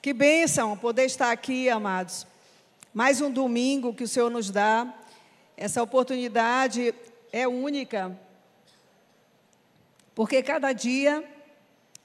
[0.00, 2.24] Que bênção poder estar aqui, amados.
[2.94, 4.94] Mais um domingo que o Senhor nos dá.
[5.56, 6.94] Essa oportunidade
[7.32, 8.16] é única.
[10.14, 11.28] Porque cada dia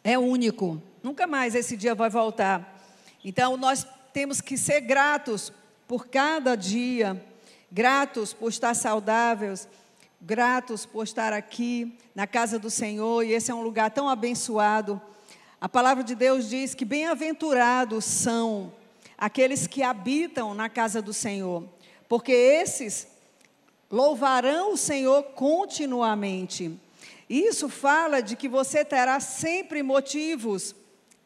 [0.03, 0.81] é único.
[1.03, 2.83] Nunca mais esse dia vai voltar.
[3.23, 5.53] Então nós temos que ser gratos
[5.87, 7.23] por cada dia,
[7.71, 9.67] gratos por estar saudáveis,
[10.19, 14.99] gratos por estar aqui na casa do Senhor, e esse é um lugar tão abençoado.
[15.63, 18.73] A palavra de Deus diz que bem-aventurados são
[19.17, 21.63] aqueles que habitam na casa do Senhor,
[22.09, 23.07] porque esses
[23.89, 26.77] louvarão o Senhor continuamente.
[27.29, 30.75] Isso fala de que você terá sempre motivos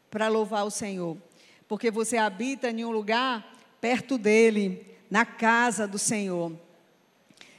[0.08, 1.16] para louvar o Senhor,
[1.66, 3.44] porque você habita em um lugar
[3.80, 6.52] perto dele, na casa do Senhor.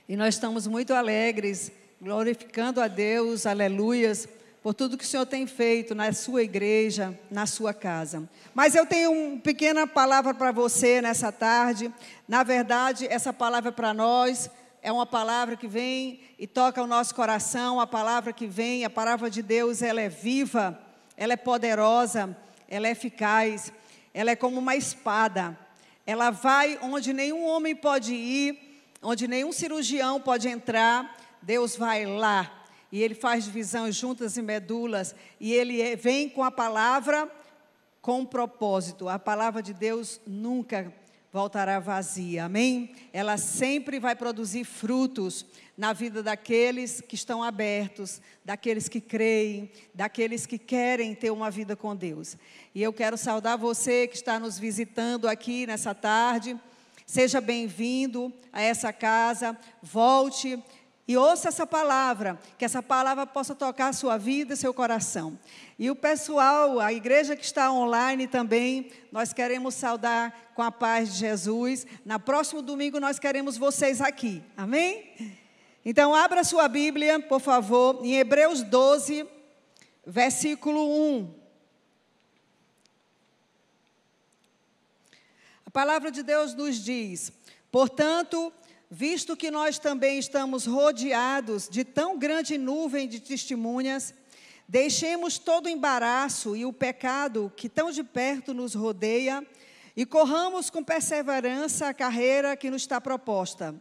[0.08, 4.30] E nós estamos muito alegres, glorificando a Deus, aleluias,
[4.62, 8.28] por tudo que o Senhor tem feito na sua igreja, na sua casa.
[8.54, 11.94] Mas eu tenho uma pequena palavra para você nessa tarde.
[12.28, 14.50] Na verdade, essa palavra para nós
[14.82, 18.90] é uma palavra que vem e toca o nosso coração, a palavra que vem, a
[18.90, 20.78] palavra de Deus, ela é viva,
[21.16, 22.36] ela é poderosa,
[22.68, 23.72] ela é eficaz,
[24.14, 25.58] ela é como uma espada.
[26.06, 32.59] Ela vai onde nenhum homem pode ir, onde nenhum cirurgião pode entrar, Deus vai lá.
[32.92, 37.32] E ele faz divisão juntas e medulas, e ele é, vem com a palavra
[38.02, 39.08] com propósito.
[39.08, 40.94] A palavra de Deus nunca
[41.32, 42.96] voltará vazia, amém?
[43.14, 45.46] Ela sempre vai produzir frutos
[45.78, 51.76] na vida daqueles que estão abertos, daqueles que creem, daqueles que querem ter uma vida
[51.76, 52.36] com Deus.
[52.74, 56.60] E eu quero saudar você que está nos visitando aqui nessa tarde.
[57.06, 59.58] Seja bem-vindo a essa casa.
[59.82, 60.62] Volte
[61.10, 65.40] e ouça essa palavra, que essa palavra possa tocar a sua vida e seu coração.
[65.80, 71.12] E o pessoal, a igreja que está online também, nós queremos saudar com a paz
[71.12, 71.88] de Jesus.
[72.06, 74.44] Na próximo domingo nós queremos vocês aqui.
[74.56, 75.36] Amém?
[75.84, 79.28] Então abra sua Bíblia, por favor, em Hebreus 12,
[80.06, 81.34] versículo 1.
[85.66, 87.34] A palavra de Deus nos diz:
[87.72, 88.54] "Portanto,
[88.90, 94.16] visto que nós também estamos rodeados de tão grande nuvem de testemunhas,
[94.68, 99.46] deixemos todo o embaraço e o pecado que tão de perto nos rodeia
[99.96, 103.76] e corramos com perseverança a carreira que nos está proposta,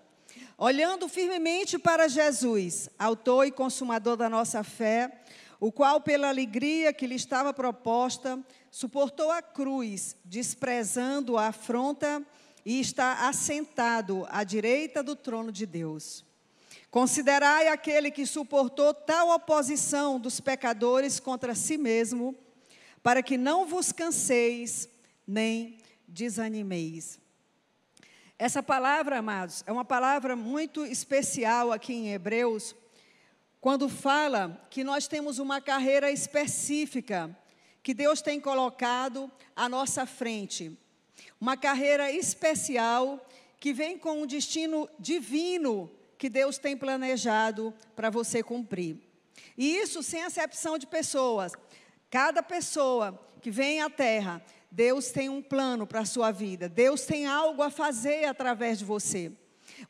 [0.59, 5.23] olhando firmemente para Jesus, autor e consumador da nossa fé,
[5.61, 8.39] o qual, pela alegria que lhe estava proposta,
[8.71, 12.25] suportou a cruz, desprezando a afronta
[12.65, 16.25] e está assentado à direita do trono de Deus.
[16.91, 22.35] Considerai aquele que suportou tal oposição dos pecadores contra si mesmo,
[23.03, 24.89] para que não vos canseis
[25.27, 27.21] nem desanimeis.
[28.39, 32.75] Essa palavra, amados, é uma palavra muito especial aqui em Hebreus,
[33.61, 37.37] quando fala que nós temos uma carreira específica
[37.83, 40.79] que Deus tem colocado à nossa frente.
[41.41, 43.25] Uma carreira especial
[43.61, 48.99] que vem com um destino divino que Deus tem planejado para você cumprir.
[49.57, 51.53] E isso sem acepção de pessoas.
[52.11, 56.69] Cada pessoa que vem à terra, Deus tem um plano para a sua vida.
[56.69, 59.33] Deus tem algo a fazer através de você.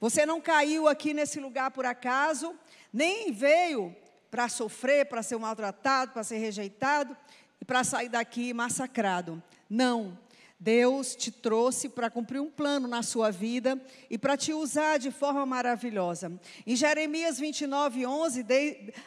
[0.00, 2.54] Você não caiu aqui nesse lugar por acaso,
[2.92, 3.94] nem veio
[4.30, 7.16] para sofrer, para ser maltratado, para ser rejeitado
[7.60, 9.42] e para sair daqui massacrado.
[9.68, 10.18] Não.
[10.60, 13.80] Deus te trouxe para cumprir um plano na sua vida
[14.10, 16.32] e para te usar de forma maravilhosa.
[16.66, 18.44] Em Jeremias 29, 11,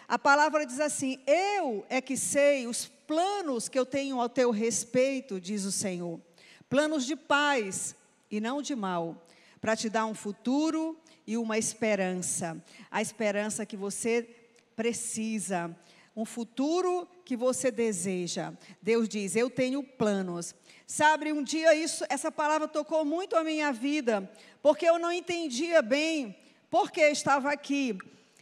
[0.08, 4.50] a palavra diz assim: Eu é que sei os planos que eu tenho ao teu
[4.50, 6.22] respeito, diz o Senhor.
[6.70, 7.96] Planos de paz
[8.30, 9.28] e não de mal,
[9.60, 10.98] para te dar um futuro
[11.28, 12.64] e uma esperança.
[12.90, 14.26] A esperança que você
[14.74, 15.76] precisa
[16.16, 18.54] um futuro que você deseja.
[18.82, 20.54] Deus diz: Eu tenho planos.
[20.94, 24.30] Sabe, um dia isso, essa palavra tocou muito a minha vida,
[24.62, 26.36] porque eu não entendia bem
[26.70, 27.98] por que estava aqui.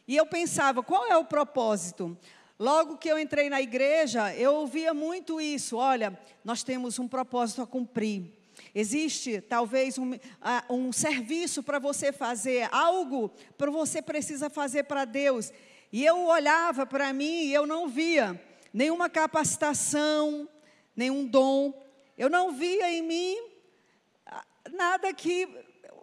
[0.07, 2.17] E eu pensava, qual é o propósito?
[2.57, 7.61] Logo que eu entrei na igreja, eu ouvia muito isso: olha, nós temos um propósito
[7.61, 8.33] a cumprir.
[8.73, 10.13] Existe talvez um,
[10.71, 13.29] um serviço para você fazer, algo
[13.59, 15.53] para você precisa fazer para Deus.
[15.93, 18.41] E eu olhava para mim e eu não via
[18.73, 20.49] nenhuma capacitação,
[20.95, 21.88] nenhum dom,
[22.19, 23.37] eu não via em mim
[24.25, 25.47] ah, nada que,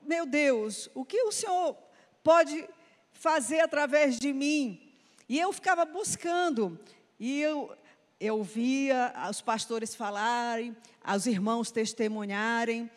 [0.02, 1.76] meu Deus, o que o Senhor
[2.24, 2.66] pode
[3.12, 4.80] fazer através de mim?
[5.28, 6.80] E eu ficava buscando,
[7.20, 7.76] e eu,
[8.18, 10.74] eu via os pastores falarem,
[11.06, 12.90] os irmãos testemunharem,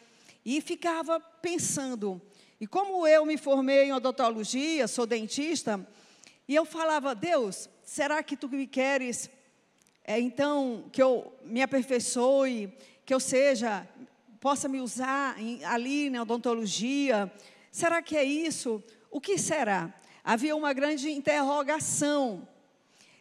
[0.46, 2.22] e ficava pensando.
[2.58, 5.86] E como eu me formei em odontologia, sou dentista,
[6.48, 9.30] e eu falava, Deus, será que tu me queres,
[10.06, 12.74] é, então, que eu me aperfeiçoe,
[13.10, 13.90] que eu seja,
[14.40, 17.34] possa me usar em, ali na odontologia?
[17.72, 18.84] Será que é isso?
[19.10, 19.92] O que será?
[20.24, 22.48] Havia uma grande interrogação.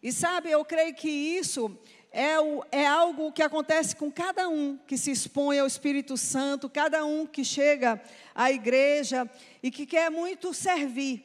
[0.02, 1.74] E sabe, eu creio que isso
[2.12, 6.68] é, o, é, algo que acontece com cada um que se expõe ao Espírito Santo,
[6.68, 7.98] cada um que chega
[8.34, 9.26] à igreja
[9.62, 11.24] e que quer muito servir.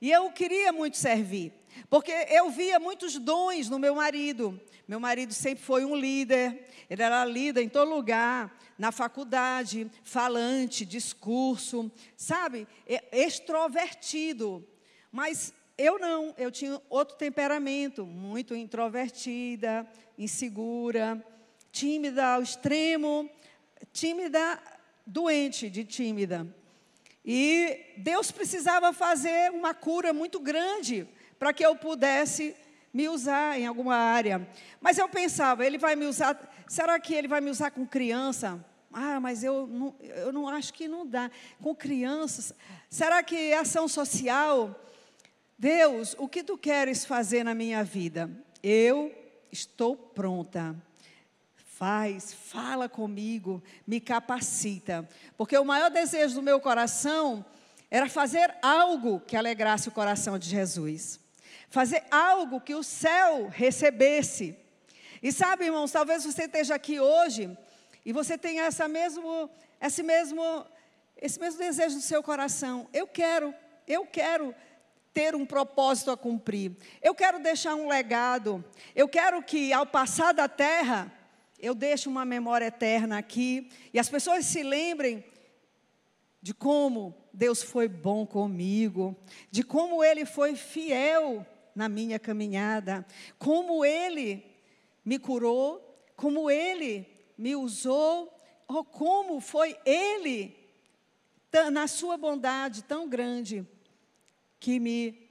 [0.00, 1.52] E eu queria muito servir,
[1.90, 4.60] porque eu via muitos dons no meu marido.
[4.86, 10.84] Meu marido sempre foi um líder, ele era líder em todo lugar, na faculdade, falante,
[10.84, 12.66] discurso, sabe?
[13.12, 14.66] Extrovertido.
[15.10, 19.86] Mas eu não, eu tinha outro temperamento, muito introvertida,
[20.18, 21.24] insegura,
[21.72, 23.28] tímida ao extremo,
[23.92, 24.60] tímida,
[25.06, 26.46] doente de tímida.
[27.24, 31.08] E Deus precisava fazer uma cura muito grande
[31.38, 32.54] para que eu pudesse
[32.94, 34.48] me usar em alguma área.
[34.80, 36.38] Mas eu pensava, ele vai me usar,
[36.68, 38.64] será que ele vai me usar com criança?
[38.92, 41.28] Ah, mas eu não, eu não acho que não dá.
[41.60, 42.54] Com crianças,
[42.88, 44.80] será que é ação social?
[45.58, 48.30] Deus, o que tu queres fazer na minha vida?
[48.62, 49.12] Eu
[49.50, 50.76] estou pronta.
[51.56, 55.08] Faz, fala comigo, me capacita.
[55.36, 57.44] Porque o maior desejo do meu coração
[57.90, 61.18] era fazer algo que alegrasse o coração de Jesus.
[61.74, 64.56] Fazer algo que o céu recebesse.
[65.20, 67.50] E sabe, irmãos, talvez você esteja aqui hoje
[68.06, 69.50] e você tenha essa mesmo,
[69.80, 70.64] esse mesmo,
[71.20, 72.88] esse mesmo desejo no seu coração.
[72.92, 73.52] Eu quero,
[73.88, 74.54] eu quero
[75.12, 76.70] ter um propósito a cumprir.
[77.02, 78.64] Eu quero deixar um legado.
[78.94, 81.12] Eu quero que ao passar da terra
[81.58, 85.24] eu deixo uma memória eterna aqui e as pessoas se lembrem
[86.40, 89.16] de como Deus foi bom comigo,
[89.50, 91.44] de como Ele foi fiel
[91.74, 93.04] na minha caminhada,
[93.38, 94.44] como Ele
[95.04, 97.06] me curou, como Ele
[97.36, 98.32] me usou,
[98.66, 100.56] ou como foi Ele,
[101.72, 103.66] na sua bondade tão grande,
[104.58, 105.28] que me,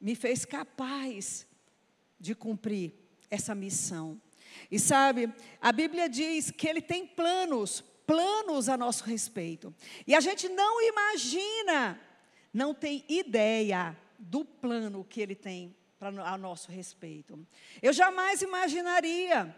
[0.00, 1.46] me fez capaz
[2.18, 2.92] de cumprir
[3.30, 4.20] essa missão.
[4.70, 9.74] E sabe, a Bíblia diz que Ele tem planos, planos a nosso respeito.
[10.06, 12.00] E a gente não imagina,
[12.52, 17.46] não tem ideia do plano que Ele tem para a nosso respeito.
[17.82, 19.54] Eu jamais imaginaria,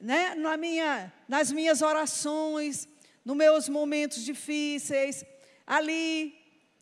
[0.00, 2.88] né, na minha, nas minhas orações,
[3.24, 5.24] nos meus momentos difíceis,
[5.66, 6.34] ali,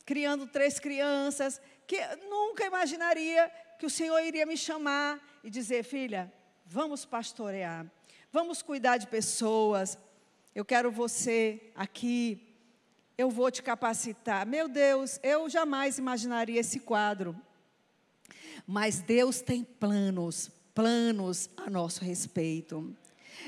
[0.05, 1.97] criando três crianças, que
[2.29, 6.31] nunca imaginaria que o Senhor iria me chamar e dizer, filha,
[6.65, 7.85] vamos pastorear,
[8.31, 9.97] vamos cuidar de pessoas.
[10.53, 12.50] Eu quero você aqui,
[13.21, 14.45] eu vou te capacitar.
[14.47, 17.39] Meu Deus, eu jamais imaginaria esse quadro.
[18.65, 22.95] Mas Deus tem planos, planos a nosso respeito.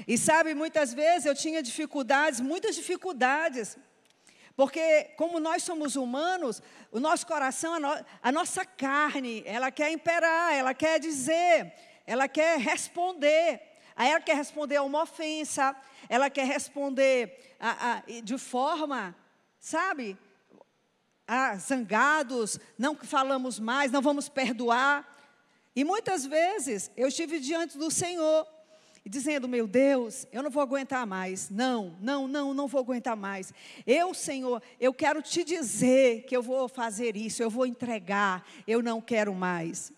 [0.07, 3.77] E sabe, muitas vezes eu tinha dificuldades, muitas dificuldades,
[4.55, 6.61] porque, como nós somos humanos,
[6.91, 11.73] o nosso coração, a, no, a, nossa carne, ela quer imperar, ela quer dizer,
[12.05, 13.59] ela quer responder.
[13.95, 15.75] Aí ela quer responder a uma ofensa,
[16.07, 19.15] ela quer responder a, a, de forma,
[19.63, 20.17] sabe,
[21.25, 25.17] a, zangados, não falamos mais, não vamos perdoar.
[25.73, 28.45] E muitas vezes eu estive diante do Senhor
[29.05, 31.49] dizendo: Meu Deus, eu não vou aguentar mais.
[31.49, 33.53] Não, não, não, não vou aguentar mais.
[33.87, 38.83] Eu, Senhor, eu quero te dizer que eu vou fazer isso, eu vou entregar, eu
[38.83, 39.93] não quero mais.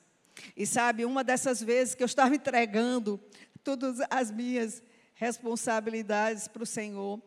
[0.55, 3.19] E sabe, uma dessas vezes que eu estava entregando
[3.63, 4.83] todas as minhas
[5.15, 7.19] responsabilidades para o Senhor,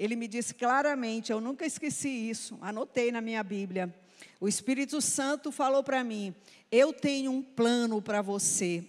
[0.00, 3.94] ele me disse claramente, eu nunca esqueci isso, anotei na minha Bíblia.
[4.40, 6.34] O Espírito Santo falou para mim:
[6.72, 8.82] Eu tenho um plano para você,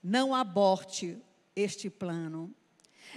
[0.00, 1.18] não aborte
[1.56, 2.54] este plano.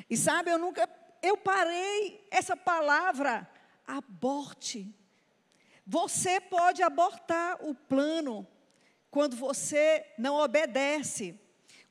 [0.10, 0.90] E sabe, eu nunca,
[1.22, 3.48] eu parei essa palavra,
[3.86, 4.92] aborte.
[5.86, 8.48] Você pode abortar o plano,
[9.12, 11.40] quando você não obedece,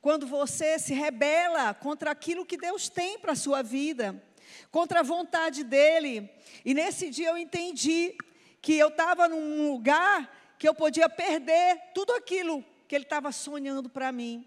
[0.01, 4.21] quando você se rebela contra aquilo que Deus tem para a sua vida,
[4.71, 6.29] contra a vontade dEle.
[6.63, 8.15] E nesse dia eu entendi
[8.61, 13.89] que eu estava num lugar que eu podia perder tudo aquilo que Ele estava sonhando
[13.89, 14.45] para mim.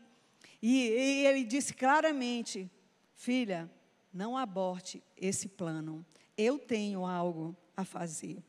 [0.61, 2.71] E, e Ele disse claramente:
[3.15, 3.71] Filha,
[4.12, 6.05] não aborte esse plano.
[6.37, 8.43] Eu tenho algo a fazer.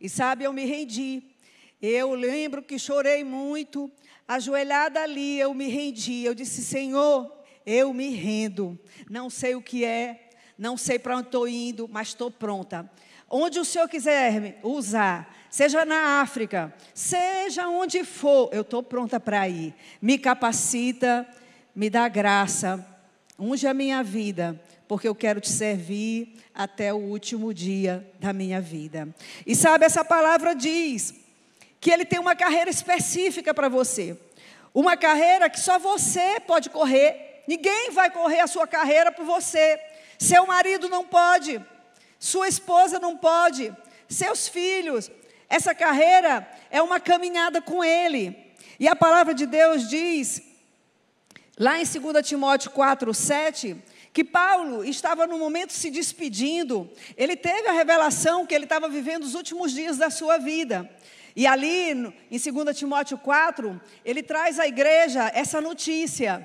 [0.00, 1.22] E sabe, eu me rendi.
[1.80, 3.90] Eu lembro que chorei muito,
[4.26, 6.24] ajoelhada ali, eu me rendi.
[6.24, 7.32] Eu disse: Senhor,
[7.64, 8.78] eu me rendo.
[9.08, 10.27] Não sei o que é,
[10.58, 12.90] não sei para onde estou indo, mas estou pronta.
[13.30, 19.48] Onde o Senhor quiser usar, seja na África, seja onde for, eu estou pronta para
[19.48, 19.74] ir.
[20.00, 21.26] Me capacita,
[21.74, 22.84] me dá graça,
[23.38, 28.60] unge a minha vida, porque eu quero te servir até o último dia da minha
[28.60, 29.08] vida.
[29.46, 31.14] E sabe, essa palavra diz
[31.80, 34.18] que ele tem uma carreira específica para você.
[34.74, 37.44] Uma carreira que só você pode correr.
[37.46, 39.78] Ninguém vai correr a sua carreira por você.
[40.18, 41.64] Seu marido não pode.
[42.18, 43.72] Sua esposa não pode.
[44.08, 45.10] Seus filhos.
[45.48, 48.36] Essa carreira é uma caminhada com ele.
[48.78, 50.42] E a palavra de Deus diz,
[51.58, 53.76] lá em 2 Timóteo 4, 7,
[54.12, 56.90] que Paulo estava no momento se despedindo.
[57.16, 60.90] Ele teve a revelação que ele estava vivendo os últimos dias da sua vida.
[61.34, 61.92] E ali,
[62.30, 66.44] em 2 Timóteo 4, ele traz à igreja essa notícia.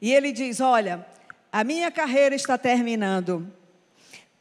[0.00, 1.06] E ele diz: Olha,
[1.52, 3.46] a minha carreira está terminando,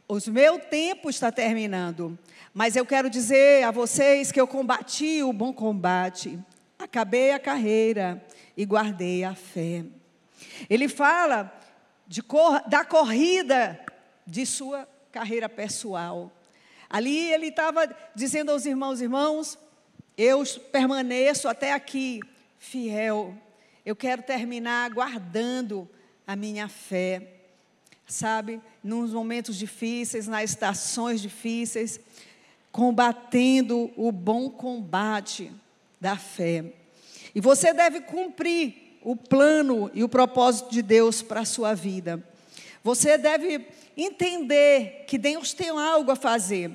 [0.08, 2.18] o meu tempo está terminando,
[2.54, 6.40] mas eu quero dizer a vocês que eu combati o bom combate,
[6.80, 8.26] acabei a carreira
[8.56, 9.84] e guardei a fé.
[10.70, 11.54] Ele fala
[12.26, 13.78] cor, da corrida
[14.26, 16.32] de sua carreira pessoal.
[16.90, 19.58] Ali ele estava dizendo aos irmãos: irmãos,
[20.18, 22.22] eu permaneço até aqui
[22.58, 23.34] fiel.
[23.86, 25.90] Eu quero terminar guardando
[26.32, 27.28] a minha fé.
[28.08, 32.00] Sabe, nos momentos difíceis, nas estações difíceis,
[32.72, 35.52] combatendo o bom combate
[36.00, 36.66] da fé.
[37.36, 42.22] E você deve cumprir o plano e o propósito de Deus para a sua vida.
[42.84, 46.72] Você deve entender que Deus tem algo a fazer.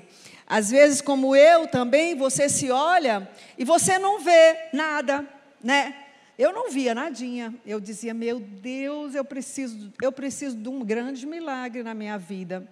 [0.46, 5.26] Às vezes, como eu também, você se olha e você não vê nada,
[5.62, 6.05] né?
[6.38, 7.54] Eu não via nadinha.
[7.64, 12.68] Eu dizia, meu Deus, eu preciso, eu preciso de um grande milagre na minha vida.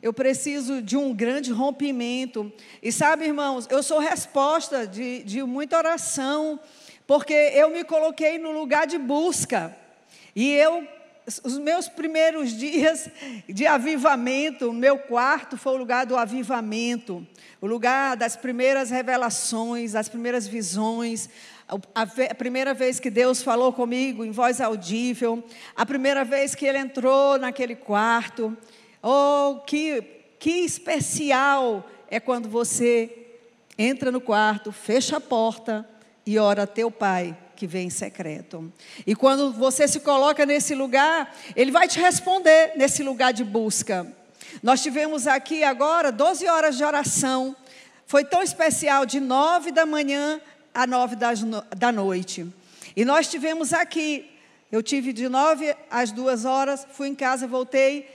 [0.00, 2.50] Eu preciso de um grande rompimento.
[2.82, 6.58] E sabe, irmãos, eu sou resposta de, de muita oração,
[7.06, 9.76] porque eu me coloquei no lugar de busca.
[10.34, 10.86] E eu
[11.44, 13.10] os meus primeiros dias
[13.46, 17.26] de avivamento, meu quarto foi o lugar do avivamento,
[17.60, 21.28] o lugar das primeiras revelações, das primeiras visões,
[21.94, 25.44] a, primeira vez que Deus falou comigo em voz audível,
[25.76, 28.56] a primeira vez que Ele entrou naquele quarto.
[29.02, 30.02] Oh, que,
[30.38, 33.26] que especial é quando você
[33.76, 35.88] entra no quarto, fecha a porta
[36.24, 38.72] e ora teu Pai que vem em secreto.
[39.04, 44.06] E quando você se coloca nesse lugar, Ele vai te responder nesse lugar de busca.
[44.62, 47.56] Nós tivemos aqui agora 12 horas de oração.
[48.06, 50.40] Foi tão especial, de 9 da manhã
[50.74, 51.16] a 9
[51.76, 52.46] da noite.
[52.96, 54.30] E nós tivemos aqui,
[54.70, 58.08] eu tive de 9 às 2 horas, fui em casa, voltei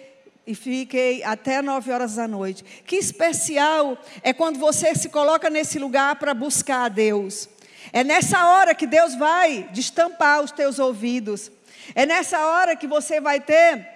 [0.46, 2.64] e fiquei até 9 horas da noite.
[2.86, 7.48] Que especial é quando você se coloca nesse lugar para buscar a Deus.
[7.92, 11.52] É nessa hora que Deus vai destampar os teus ouvidos.
[11.96, 13.88] É nessa hora que você vai ter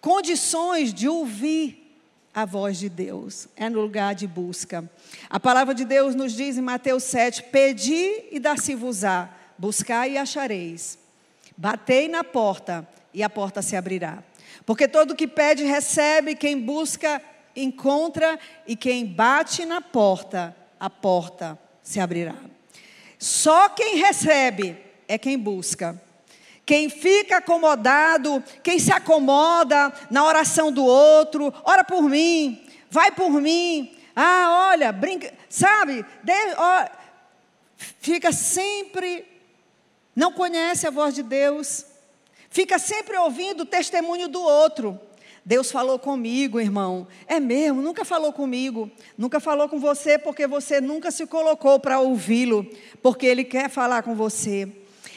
[0.00, 1.80] condições de ouvir
[2.34, 3.48] a voz de Deus.
[3.56, 4.88] É no lugar de busca.
[5.30, 10.98] A palavra de Deus nos diz em Mateus 7: Pedi e dar-se-vos-á, buscai e achareis.
[11.56, 14.24] Batei na porta e a porta se abrirá.
[14.66, 17.22] Porque todo que pede recebe, quem busca
[17.54, 22.34] encontra, e quem bate na porta, a porta se abrirá.
[23.16, 26.00] Só quem recebe é quem busca.
[26.66, 33.30] Quem fica acomodado, quem se acomoda na oração do outro, ora por mim, vai por
[33.30, 33.99] mim.
[34.22, 36.04] Ah, olha, brinca, sabe?
[36.22, 36.86] De, ó,
[37.78, 39.24] fica sempre,
[40.14, 41.86] não conhece a voz de Deus,
[42.50, 45.00] fica sempre ouvindo o testemunho do outro.
[45.42, 47.08] Deus falou comigo, irmão.
[47.26, 48.90] É mesmo, nunca falou comigo.
[49.16, 52.70] Nunca falou com você porque você nunca se colocou para ouvi-lo,
[53.02, 54.70] porque ele quer falar com você.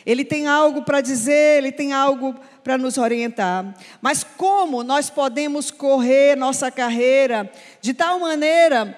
[0.05, 3.73] Ele tem algo para dizer, ele tem algo para nos orientar.
[4.01, 8.97] Mas como nós podemos correr nossa carreira de tal maneira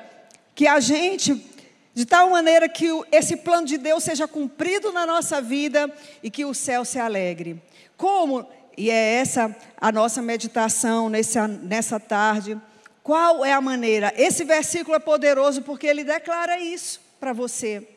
[0.54, 1.46] que a gente,
[1.94, 5.92] de tal maneira que esse plano de Deus seja cumprido na nossa vida
[6.24, 7.62] e que o céu se alegre?
[7.98, 8.48] Como
[8.78, 12.60] e é essa a nossa meditação nessa, nessa tarde.
[13.02, 14.14] Qual é a maneira?
[14.18, 17.88] Esse versículo é poderoso porque ele declara isso para você.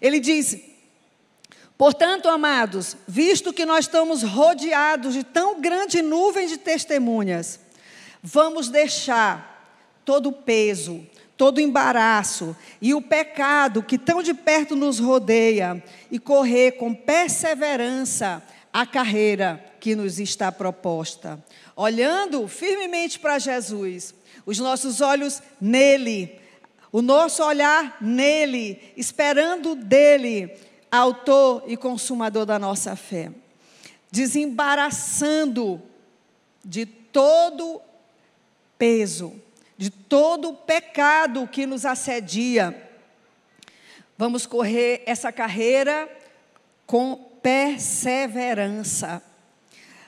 [0.00, 0.58] Ele diz:
[1.76, 7.58] Portanto, amados, visto que nós estamos rodeados de tão grande nuvem de testemunhas,
[8.22, 11.04] vamos deixar todo o peso,
[11.36, 16.94] todo o embaraço e o pecado que tão de perto nos rodeia e correr com
[16.94, 21.42] perseverança a carreira que nos está proposta.
[21.74, 24.14] Olhando firmemente para Jesus,
[24.46, 26.38] os nossos olhos nele,
[26.92, 30.56] o nosso olhar nele, esperando dele,
[30.96, 33.30] autor e consumador da nossa fé.
[34.10, 35.82] Desembaraçando
[36.64, 37.80] de todo
[38.78, 39.32] peso,
[39.76, 42.90] de todo pecado que nos assedia.
[44.16, 46.08] Vamos correr essa carreira
[46.86, 49.20] com perseverança.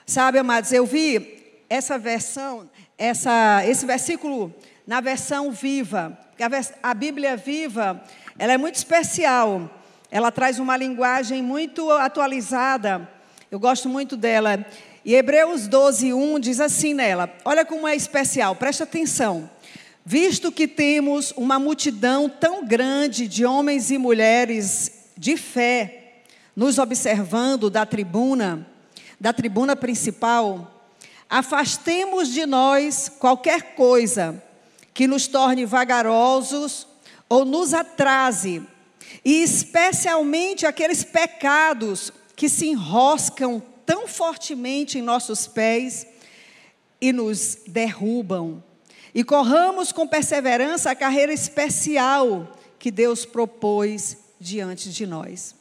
[0.05, 6.17] Sabe, amados, eu vi essa versão, essa, esse versículo na versão viva.
[6.39, 8.01] A, a Bíblia viva,
[8.39, 9.69] ela é muito especial.
[10.09, 13.09] Ela traz uma linguagem muito atualizada.
[13.51, 14.65] Eu gosto muito dela.
[15.03, 19.49] E Hebreus 12, 1 diz assim nela: olha como é especial, presta atenção.
[20.05, 26.21] Visto que temos uma multidão tão grande de homens e mulheres de fé
[26.55, 28.65] nos observando da tribuna,
[29.19, 30.89] da tribuna principal,
[31.29, 34.41] afastemos de nós qualquer coisa
[34.93, 36.87] que nos torne vagarosos
[37.29, 38.63] ou nos atrase,
[39.23, 46.05] e especialmente aqueles pecados que se enroscam tão fortemente em nossos pés
[46.99, 48.63] e nos derrubam.
[49.13, 55.55] E corramos com perseverança a carreira especial que Deus propôs diante de nós.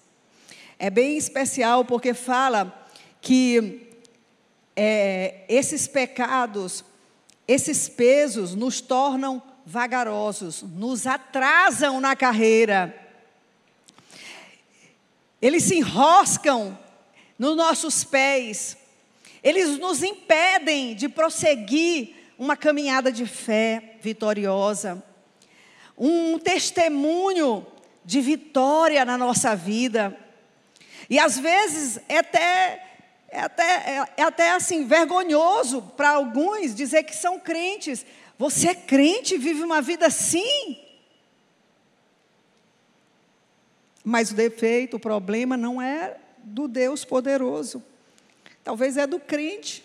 [0.79, 2.87] É bem especial porque fala
[3.21, 3.89] que
[4.75, 6.85] é, esses pecados,
[7.49, 13.06] esses pesos nos tornam vagarosos, nos atrasam na carreira.
[15.41, 16.79] Eles se enroscam
[17.39, 18.77] nos nossos pés,
[19.43, 25.03] eles nos impedem de prosseguir uma caminhada de fé vitoriosa,
[25.97, 27.67] um testemunho
[28.05, 30.17] de vitória na nossa vida.
[31.09, 32.83] E às vezes é até
[33.29, 38.07] é até, é, até assim, vergonhoso para alguns dizer que são crentes.
[38.39, 40.79] Você é crente vive uma vida assim?
[44.09, 47.83] Mas o defeito, o problema não é do Deus poderoso.
[48.63, 49.85] Talvez é do crente,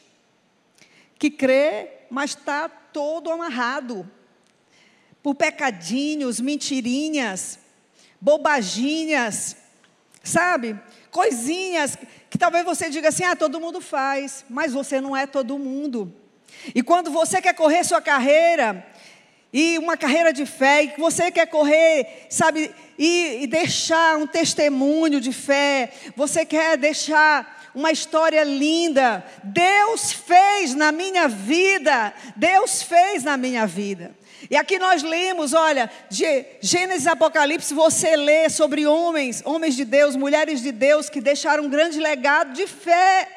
[1.17, 4.07] que crê, mas está todo amarrado
[5.23, 7.57] por pecadinhos, mentirinhas,
[8.21, 9.57] bobaginhas,
[10.23, 10.79] sabe?
[11.09, 11.97] Coisinhas
[12.29, 16.13] que talvez você diga assim: ah, todo mundo faz, mas você não é todo mundo.
[16.75, 18.85] E quando você quer correr sua carreira,
[19.53, 24.25] e uma carreira de fé, e que você quer correr, sabe, e, e deixar um
[24.25, 29.25] testemunho de fé, você quer deixar uma história linda.
[29.43, 34.15] Deus fez na minha vida, Deus fez na minha vida.
[34.49, 39.85] E aqui nós lemos, olha, de Gênesis e Apocalipse, você lê sobre homens, homens de
[39.85, 43.29] Deus, mulheres de Deus que deixaram um grande legado de fé.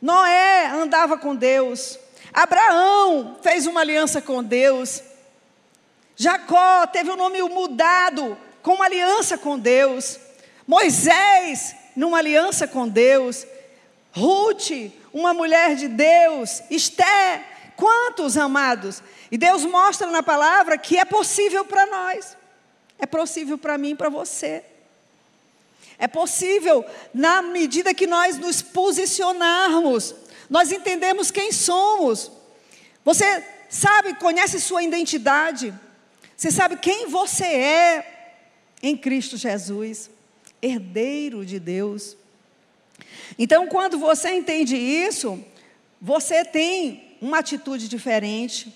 [0.00, 1.98] Noé andava com Deus.
[2.34, 5.00] Abraão fez uma aliança com Deus.
[6.16, 10.18] Jacó teve o nome mudado com uma aliança com Deus.
[10.66, 13.46] Moisés, numa aliança com Deus.
[14.12, 14.70] Ruth,
[15.12, 16.62] uma mulher de Deus.
[16.68, 19.02] Esté, Quantos, amados?
[19.30, 22.36] E Deus mostra na palavra que é possível para nós.
[22.98, 24.64] É possível para mim e para você.
[25.98, 30.14] É possível na medida que nós nos posicionarmos,
[30.48, 32.30] nós entendemos quem somos.
[33.04, 35.74] Você sabe, conhece sua identidade.
[36.36, 38.36] Você sabe quem você é
[38.82, 40.10] em Cristo Jesus,
[40.60, 42.16] herdeiro de Deus.
[43.38, 45.42] Então, quando você entende isso,
[46.00, 48.72] você tem uma atitude diferente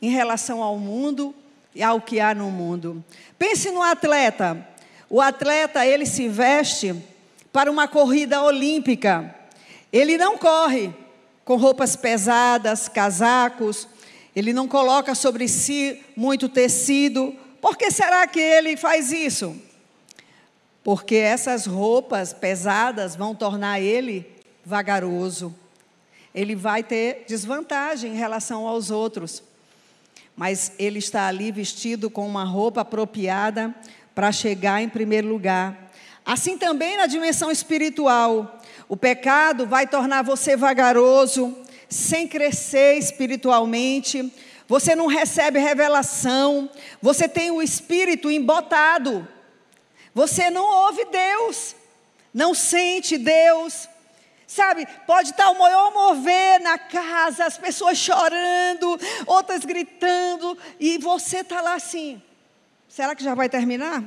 [0.00, 1.34] em relação ao mundo
[1.74, 3.02] e ao que há no mundo.
[3.38, 4.66] Pense no atleta.
[5.08, 6.94] O atleta, ele se veste
[7.52, 9.34] para uma corrida olímpica.
[9.92, 10.92] Ele não corre
[11.44, 13.88] com roupas pesadas, casacos,
[14.34, 17.34] ele não coloca sobre si muito tecido.
[17.60, 19.56] Por que será que ele faz isso?
[20.84, 24.26] Porque essas roupas pesadas vão tornar ele
[24.64, 25.54] vagaroso
[26.34, 29.42] ele vai ter desvantagem em relação aos outros.
[30.36, 33.74] Mas ele está ali vestido com uma roupa apropriada
[34.14, 35.90] para chegar em primeiro lugar.
[36.24, 38.57] Assim também na dimensão espiritual,
[38.88, 41.56] o pecado vai tornar você vagaroso,
[41.88, 44.32] sem crescer espiritualmente.
[44.66, 46.70] Você não recebe revelação,
[47.00, 49.26] você tem o espírito embotado.
[50.14, 51.76] Você não ouve Deus,
[52.32, 53.88] não sente Deus,
[54.48, 61.40] Sabe, pode estar o maior mover na casa, as pessoas chorando, outras gritando, e você
[61.40, 62.22] está lá assim.
[62.88, 64.02] Será que já vai terminar?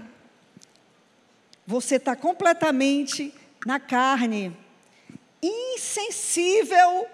[1.68, 3.32] Você está completamente
[3.68, 4.58] na carne.
[5.42, 7.08] Insensível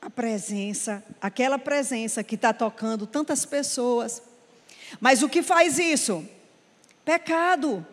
[0.00, 4.22] à presença, aquela presença que está tocando tantas pessoas.
[5.00, 6.26] Mas o que faz isso?
[7.04, 7.86] Pecado,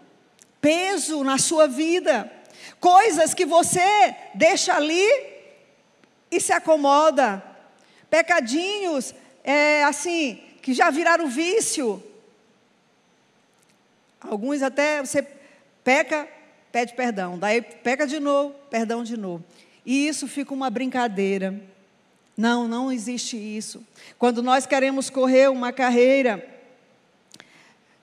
[0.59, 2.31] peso na sua vida,
[2.79, 5.07] coisas que você deixa ali
[6.31, 7.43] e se acomoda,
[8.09, 12.03] pecadinhos, é, assim, que já viraram vício.
[14.21, 15.25] Alguns até você
[15.83, 16.27] peca,
[16.71, 19.43] pede perdão, daí peca de novo, perdão de novo.
[19.85, 21.59] E isso fica uma brincadeira.
[22.35, 23.85] Não, não existe isso.
[24.17, 26.45] Quando nós queremos correr uma carreira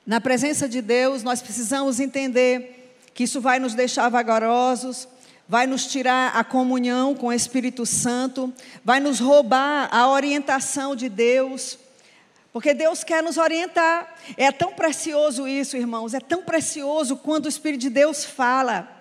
[0.06, 5.08] na presença de Deus, nós precisamos entender que isso vai nos deixar vagarosos,
[5.48, 8.52] vai nos tirar a comunhão com o Espírito Santo,
[8.84, 11.78] vai nos roubar a orientação de Deus.
[12.52, 14.14] Porque Deus quer nos orientar.
[14.36, 18.95] É tão precioso isso, irmãos, é tão precioso quando o Espírito de Deus fala.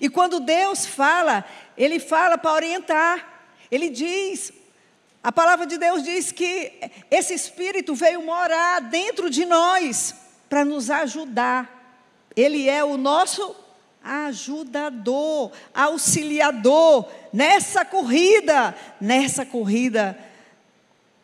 [0.00, 1.44] E quando Deus fala,
[1.76, 3.42] Ele fala para orientar.
[3.70, 4.52] Ele diz,
[5.22, 6.72] a palavra de Deus diz que
[7.10, 10.14] esse Espírito veio morar dentro de nós
[10.48, 11.78] para nos ajudar.
[12.36, 13.54] Ele é o nosso
[14.02, 20.18] ajudador, auxiliador nessa corrida, nessa corrida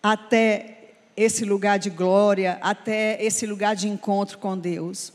[0.02, 0.76] até
[1.16, 5.12] esse lugar de glória, até esse lugar de encontro com Deus.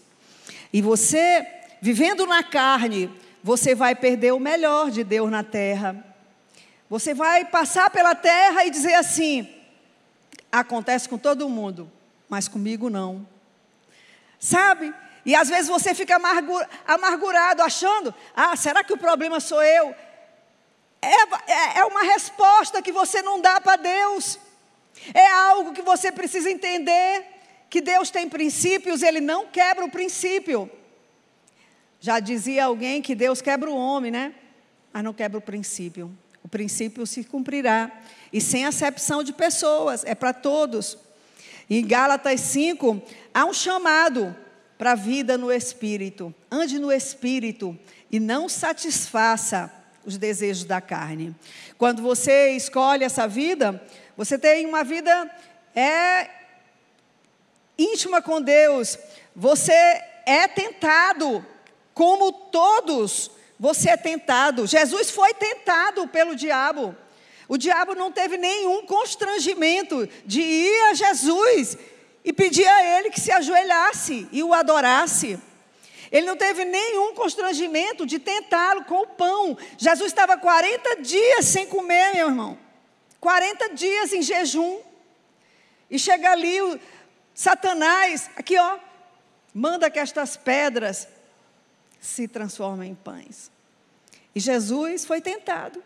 [0.73, 1.45] E você,
[1.81, 3.11] vivendo na carne,
[3.43, 6.05] você vai perder o melhor de Deus na terra.
[6.89, 9.47] Você vai passar pela terra e dizer assim:
[10.51, 11.91] acontece com todo mundo,
[12.27, 13.25] mas comigo não.
[14.39, 14.93] Sabe?
[15.25, 16.19] E às vezes você fica
[16.87, 19.95] amargurado, achando: ah, será que o problema sou eu?
[21.01, 24.37] É, é, é uma resposta que você não dá para Deus.
[25.13, 27.25] É algo que você precisa entender:
[27.69, 30.69] que Deus tem princípios, Ele não quebra o princípio.
[32.01, 34.33] Já dizia alguém que Deus quebra o homem, né?
[34.91, 36.11] Mas não quebra o princípio.
[36.43, 37.91] O princípio se cumprirá.
[38.33, 40.97] E sem acepção de pessoas, é para todos.
[41.69, 44.35] Em Gálatas 5, há um chamado
[44.79, 46.33] para a vida no espírito.
[46.49, 47.77] Ande no espírito
[48.11, 49.71] e não satisfaça
[50.03, 51.35] os desejos da carne.
[51.77, 53.79] Quando você escolhe essa vida,
[54.17, 55.29] você tem uma vida
[55.75, 56.29] é
[57.77, 58.97] íntima com Deus.
[59.35, 59.71] Você
[60.25, 61.45] é tentado,
[61.93, 64.65] como todos, você é tentado.
[64.65, 66.95] Jesus foi tentado pelo diabo.
[67.47, 71.77] O diabo não teve nenhum constrangimento de ir a Jesus
[72.23, 75.39] e pedir a ele que se ajoelhasse e o adorasse.
[76.11, 79.57] Ele não teve nenhum constrangimento de tentá-lo com o pão.
[79.77, 82.57] Jesus estava 40 dias sem comer, meu irmão.
[83.19, 84.79] 40 dias em jejum.
[85.89, 86.79] E chega ali o
[87.33, 88.77] Satanás, aqui ó,
[89.53, 91.07] manda que estas pedras
[92.01, 93.51] se transformem em pães.
[94.33, 95.81] E Jesus foi tentado,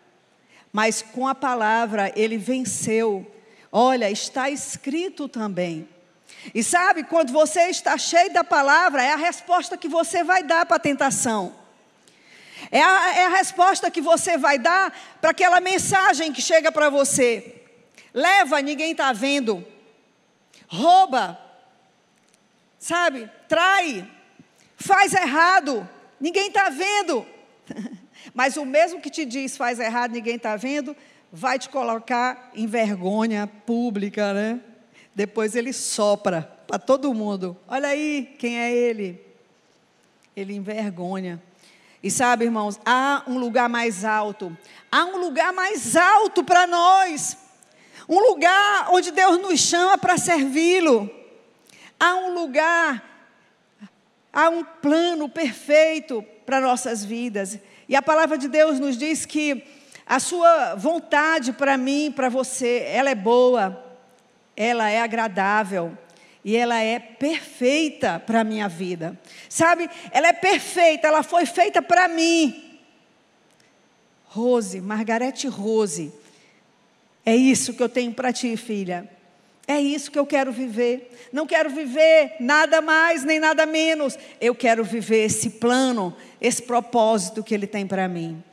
[0.72, 3.30] mas com a palavra ele venceu.
[3.72, 5.88] Olha, está escrito também.
[6.54, 10.66] E sabe, quando você está cheio da palavra, é a resposta que você vai dar
[10.66, 11.54] para a tentação.
[12.72, 16.90] É a, é a resposta que você vai dar para aquela mensagem que chega para
[16.90, 17.62] você.
[18.14, 19.66] Leva, ninguém está vendo.
[20.68, 21.38] Rouba.
[22.80, 23.30] Sabe?
[23.48, 24.10] Trai.
[24.78, 25.88] Faz errado.
[26.20, 27.26] Ninguém está vendo.
[28.34, 30.96] Mas o mesmo que te diz faz errado, ninguém está vendo,
[31.32, 34.60] vai te colocar em vergonha pública, né?
[35.14, 37.58] Depois ele sopra para todo mundo.
[37.68, 39.22] Olha aí quem é ele.
[40.36, 41.42] Ele envergonha.
[42.04, 44.56] E sabe, irmãos, há um lugar mais alto.
[44.92, 47.38] Há um lugar mais alto para nós.
[48.08, 51.10] Um lugar onde Deus nos chama para servi-lo.
[52.00, 53.15] Há um lugar,
[54.36, 57.58] há um plano perfeito para nossas vidas.
[57.88, 59.64] E a palavra de Deus nos diz que
[60.06, 63.82] a sua vontade para mim, para você, ela é boa,
[64.56, 65.98] ela é agradável
[66.44, 69.18] e ela é perfeita para a minha vida.
[69.48, 69.90] Sabe?
[70.12, 72.80] Ela é perfeita, ela foi feita para mim.
[74.26, 76.14] Rose, Margarete Rose.
[77.26, 79.10] É isso que eu tenho para ti, filha.
[79.68, 81.12] É isso que eu quero viver.
[81.32, 84.18] Não quero viver nada mais nem nada menos.
[84.40, 88.44] Eu quero viver esse plano, esse propósito que Ele tem para mim.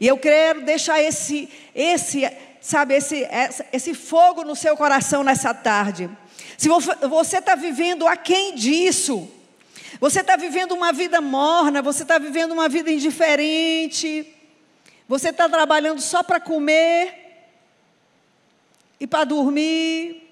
[0.00, 2.24] E eu quero deixar esse, esse
[2.60, 3.26] sabe, esse,
[3.72, 6.08] esse fogo no seu coração nessa tarde.
[6.56, 9.28] Se você está vivendo aquém disso,
[9.98, 14.26] você está vivendo uma vida morna, você está vivendo uma vida indiferente,
[15.08, 17.14] você está trabalhando só para comer
[18.98, 20.29] e para dormir,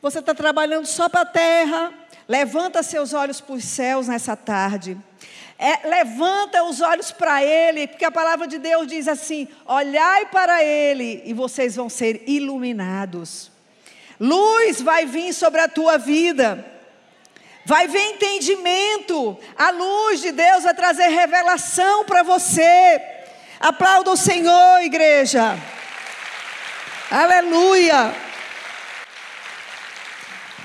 [0.00, 1.92] você está trabalhando só para a terra,
[2.28, 4.96] levanta seus olhos para os céus nessa tarde.
[5.58, 10.62] É, levanta os olhos para Ele, porque a palavra de Deus diz assim: olhai para
[10.62, 13.50] Ele e vocês vão ser iluminados.
[14.20, 16.64] Luz vai vir sobre a tua vida,
[17.64, 23.00] vai vir entendimento, a luz de Deus vai trazer revelação para você.
[23.58, 25.58] Aplauda o Senhor, igreja.
[27.10, 28.27] Aleluia.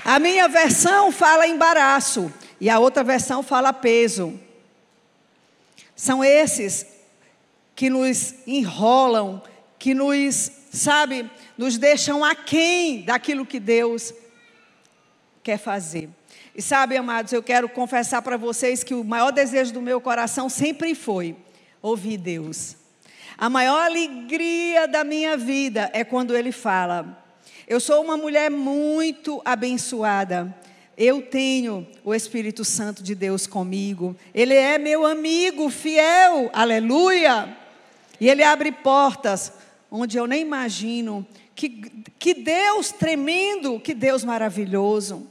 [0.04, 4.38] A minha versão fala embaraço e a outra versão fala peso.
[5.96, 6.86] São esses
[7.74, 9.42] que nos enrolam,
[9.78, 14.12] que nos, sabe, nos deixam aquém daquilo que Deus
[15.42, 16.10] quer fazer.
[16.54, 20.50] E sabe, amados, eu quero confessar para vocês que o maior desejo do meu coração
[20.50, 21.34] sempre foi
[21.80, 22.76] ouvir Deus.
[23.38, 27.23] A maior alegria da minha vida é quando Ele fala.
[27.66, 30.54] Eu sou uma mulher muito abençoada.
[30.98, 34.14] Eu tenho o Espírito Santo de Deus comigo.
[34.34, 36.50] Ele é meu amigo fiel.
[36.52, 37.56] Aleluia!
[38.20, 39.50] E ele abre portas
[39.90, 41.26] onde eu nem imagino.
[41.54, 45.26] Que, que Deus tremendo, que Deus maravilhoso.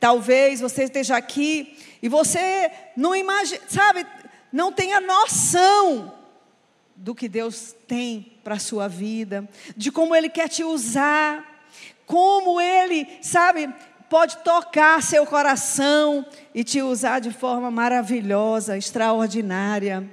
[0.00, 4.06] Talvez você esteja aqui e você não imagina, sabe,
[4.50, 6.14] não tenha noção
[6.96, 11.47] do que Deus tem para a sua vida, de como Ele quer te usar
[12.08, 13.68] como Ele, sabe,
[14.08, 20.08] pode tocar seu coração e te usar de forma maravilhosa, extraordinária.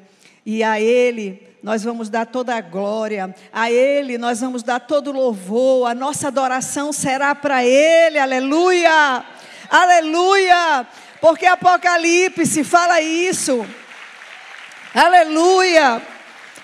[0.45, 5.10] E a Ele nós vamos dar toda a glória, a Ele nós vamos dar todo
[5.10, 9.25] o louvor, a nossa adoração será para Ele, aleluia,
[9.67, 10.86] aleluia,
[11.19, 13.65] porque Apocalipse fala isso,
[14.93, 16.14] aleluia.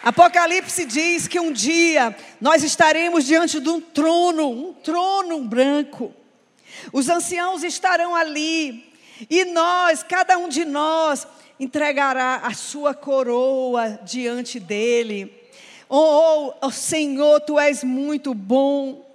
[0.03, 6.13] Apocalipse diz que um dia nós estaremos diante de um trono, um trono branco.
[6.91, 8.91] Os anciãos estarão ali
[9.29, 11.27] e nós, cada um de nós,
[11.59, 15.31] entregará a sua coroa diante dele.
[15.87, 19.05] Oh, oh, Senhor, tu és muito bom,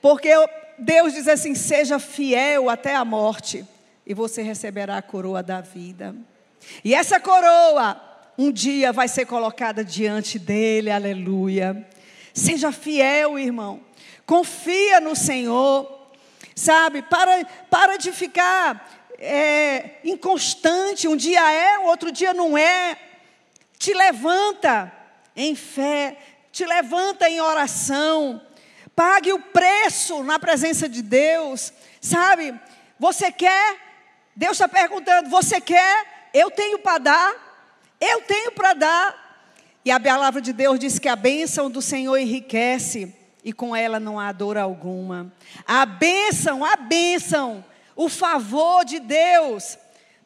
[0.00, 0.30] porque
[0.78, 3.64] Deus diz assim: seja fiel até a morte,
[4.06, 6.14] e você receberá a coroa da vida.
[6.84, 8.00] E essa coroa
[8.38, 11.86] um dia vai ser colocada diante dele, aleluia.
[12.34, 13.80] Seja fiel, irmão.
[14.26, 15.94] Confia no Senhor.
[16.54, 21.08] Sabe, para, para de ficar é, inconstante.
[21.08, 22.98] Um dia é, outro dia não é.
[23.78, 24.92] Te levanta
[25.34, 26.16] em fé,
[26.50, 28.40] te levanta em oração.
[28.94, 31.72] Pague o preço na presença de Deus.
[32.00, 32.54] Sabe,
[32.98, 33.76] você quer?
[34.34, 36.30] Deus está perguntando: você quer?
[36.32, 37.45] Eu tenho para dar.
[38.00, 39.26] Eu tenho para dar.
[39.84, 44.00] E a palavra de Deus diz que a bênção do Senhor enriquece e com ela
[44.00, 45.32] não há dor alguma.
[45.64, 49.78] A bênção, a bênção, o favor de Deus.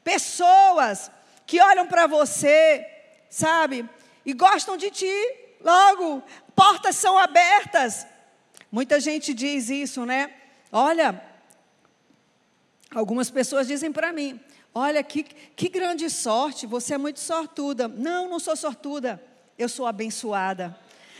[0.03, 1.11] Pessoas
[1.47, 2.87] que olham para você,
[3.29, 3.87] sabe,
[4.25, 5.15] e gostam de ti,
[5.61, 6.23] logo,
[6.57, 8.07] portas são abertas.
[8.73, 10.33] Muita gente diz isso, né?
[10.73, 11.23] Olha,
[12.95, 14.41] algumas pessoas dizem para mim:
[14.75, 17.89] Olha, que, que grande sorte, você é muito sortuda.
[17.89, 19.23] Não, não sou sortuda,
[19.59, 20.77] eu sou abençoada.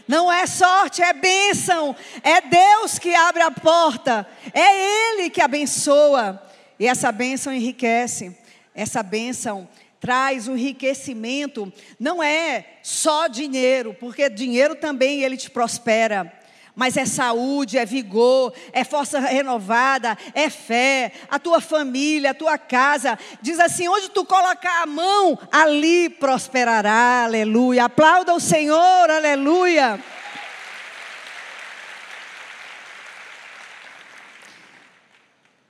[0.07, 1.95] Não é sorte, é bênção.
[2.23, 4.27] É Deus que abre a porta.
[4.53, 6.43] É Ele que abençoa.
[6.79, 8.37] E essa bênção enriquece.
[8.75, 9.69] Essa bênção
[10.01, 11.73] traz o enriquecimento.
[11.99, 16.40] Não é só dinheiro, porque dinheiro também ele te prospera
[16.81, 22.57] mas é saúde, é vigor, é força renovada, é fé, a tua família, a tua
[22.57, 23.19] casa.
[23.43, 27.85] Diz assim: onde tu colocar a mão, ali prosperará, aleluia.
[27.85, 30.03] Aplauda o Senhor, aleluia.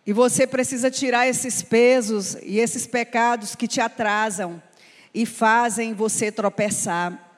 [0.07, 4.63] E você precisa tirar esses pesos e esses pecados que te atrasam
[5.13, 7.31] e fazem você tropeçar.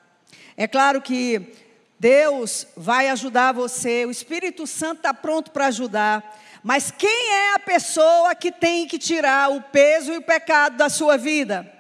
[0.59, 1.55] É claro que
[2.03, 6.37] Deus vai ajudar você, o Espírito Santo está pronto para ajudar.
[6.61, 10.89] Mas quem é a pessoa que tem que tirar o peso e o pecado da
[10.89, 11.73] sua vida?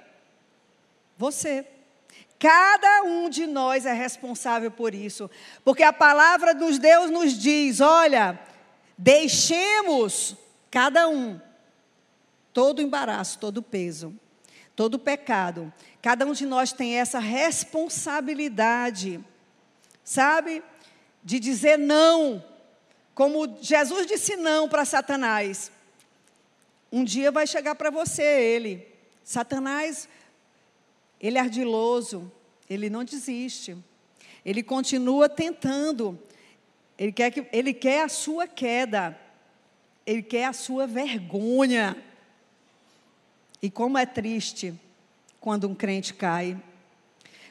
[1.19, 1.67] Você.
[2.39, 5.29] Cada um de nós é responsável por isso.
[5.65, 8.39] Porque a palavra dos Deus nos diz: olha,
[8.97, 10.37] deixemos
[10.71, 11.41] cada um
[12.53, 14.15] todo embaraço, todo peso,
[14.77, 15.73] todo pecado.
[16.01, 19.21] Cada um de nós tem essa responsabilidade
[20.05, 20.63] sabe?
[21.23, 22.45] De dizer não.
[23.15, 25.71] Como Jesus disse não para Satanás.
[26.91, 28.87] Um dia vai chegar para você ele.
[29.25, 30.09] Satanás,
[31.21, 32.31] ele é ardiloso,
[32.69, 33.77] ele não desiste.
[34.45, 36.19] Ele continua tentando.
[36.99, 39.19] Ele quer, que, ele quer a sua queda.
[40.05, 41.97] Ele quer a sua vergonha.
[43.63, 44.75] E como é triste
[45.41, 46.61] quando um crente cai.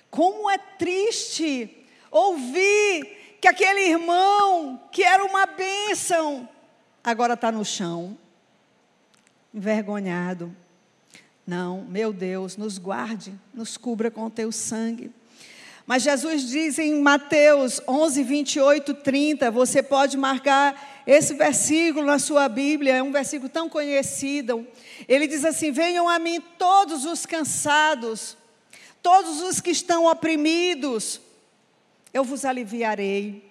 [0.10, 1.81] Como é triste
[2.12, 6.48] ouvir que aquele irmão que era uma bênção
[7.04, 8.18] agora está no chão,
[9.54, 10.56] envergonhado.
[11.46, 15.12] Não, meu Deus, nos guarde, nos cubra com o teu sangue.
[15.86, 22.48] Mas Jesus diz em Mateus 11, 28, 30, você pode marcar esse versículo na sua
[22.48, 24.66] Bíblia, é um versículo tão conhecido.
[25.08, 28.38] Ele diz assim: Venham a mim todos os cansados,
[29.02, 31.20] todos os que estão oprimidos,
[32.14, 33.50] eu vos aliviarei.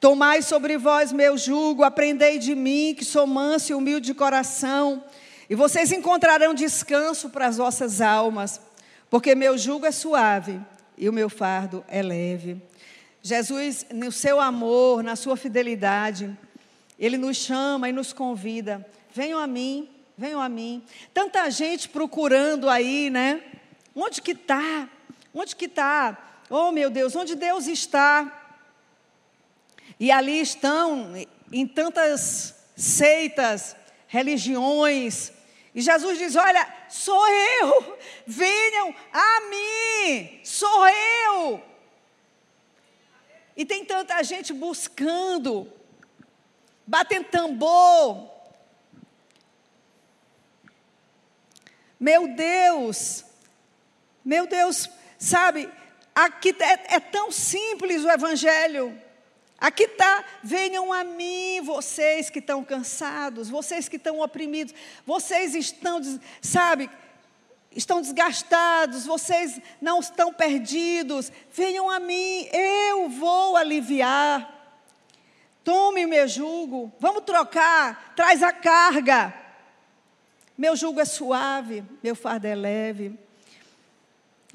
[0.00, 5.02] Tomai sobre vós meu jugo, aprendei de mim, que sou manso e humilde de coração,
[5.48, 8.60] e vocês encontrarão descanso para as vossas almas,
[9.08, 10.60] porque meu jugo é suave
[10.98, 12.60] e o meu fardo é leve.
[13.22, 16.36] Jesus, no seu amor, na sua fidelidade,
[16.98, 20.82] ele nos chama e nos convida: venham a mim, venham a mim.
[21.14, 23.42] Tanta gente procurando aí, né?
[23.94, 24.88] Onde que está?
[25.34, 26.25] Onde que está?
[26.48, 28.44] Oh, meu Deus, onde Deus está?
[29.98, 31.14] E ali estão
[31.52, 33.74] em tantas seitas,
[34.06, 35.32] religiões.
[35.74, 41.62] E Jesus diz: Olha, sou eu, venham a mim, sou eu.
[43.56, 45.72] E tem tanta gente buscando,
[46.86, 48.30] batendo tambor.
[51.98, 53.24] Meu Deus,
[54.22, 55.70] meu Deus, sabe,
[56.16, 58.98] aqui é, é tão simples o Evangelho.
[59.58, 64.74] Aqui está, venham a mim, vocês que estão cansados, vocês que estão oprimidos,
[65.04, 66.00] vocês estão,
[66.42, 66.90] sabe,
[67.70, 74.54] estão desgastados, vocês não estão perdidos, venham a mim, eu vou aliviar.
[75.64, 79.34] Tome o meu jugo, vamos trocar, traz a carga.
[80.56, 83.25] Meu jugo é suave, meu fardo é leve.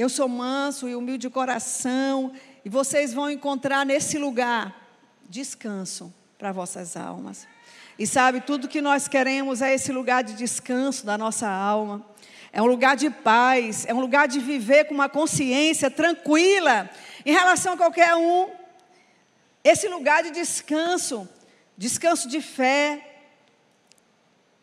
[0.01, 2.33] Eu sou manso e humilde de coração,
[2.65, 4.75] e vocês vão encontrar nesse lugar
[5.29, 7.47] descanso para vossas almas.
[7.99, 12.03] E sabe, tudo que nós queremos é esse lugar de descanso da nossa alma.
[12.51, 16.89] É um lugar de paz, é um lugar de viver com uma consciência tranquila
[17.23, 18.49] em relação a qualquer um.
[19.63, 21.29] Esse lugar de descanso,
[21.77, 23.19] descanso de fé,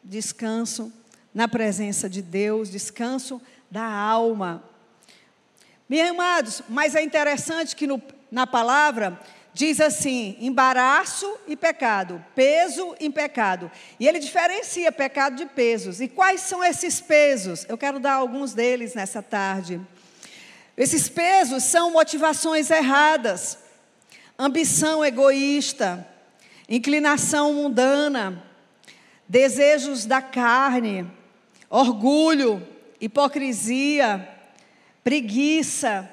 [0.03, 0.93] descanso
[1.33, 4.65] na presença de Deus, descanso da alma.
[5.89, 9.19] Meus amados, mas é interessante que no, na palavra
[9.55, 13.71] diz assim: embaraço e pecado, peso e pecado.
[13.99, 16.01] E ele diferencia pecado de pesos.
[16.01, 17.65] E quais são esses pesos?
[17.69, 19.81] Eu quero dar alguns deles nessa tarde.
[20.77, 23.59] Esses pesos são motivações erradas,
[24.39, 26.07] ambição egoísta,
[26.69, 28.45] inclinação mundana,
[29.27, 31.11] desejos da carne,
[31.69, 32.65] orgulho,
[33.01, 34.38] hipocrisia,
[35.09, 36.07] preguiça,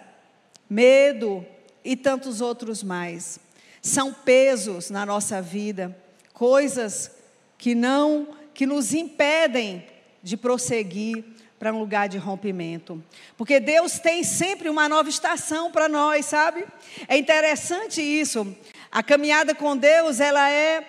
[0.70, 1.46] medo,
[1.84, 3.38] e tantos outros mais.
[3.82, 5.94] São pesos na nossa vida,
[6.32, 7.12] coisas
[7.58, 9.86] que não que nos impedem
[10.24, 11.26] de prosseguir
[11.60, 13.04] para um lugar de rompimento.
[13.36, 16.66] Porque Deus tem sempre uma nova estação para nós, sabe?
[17.06, 18.56] É interessante isso.
[18.90, 20.88] A caminhada com Deus, ela é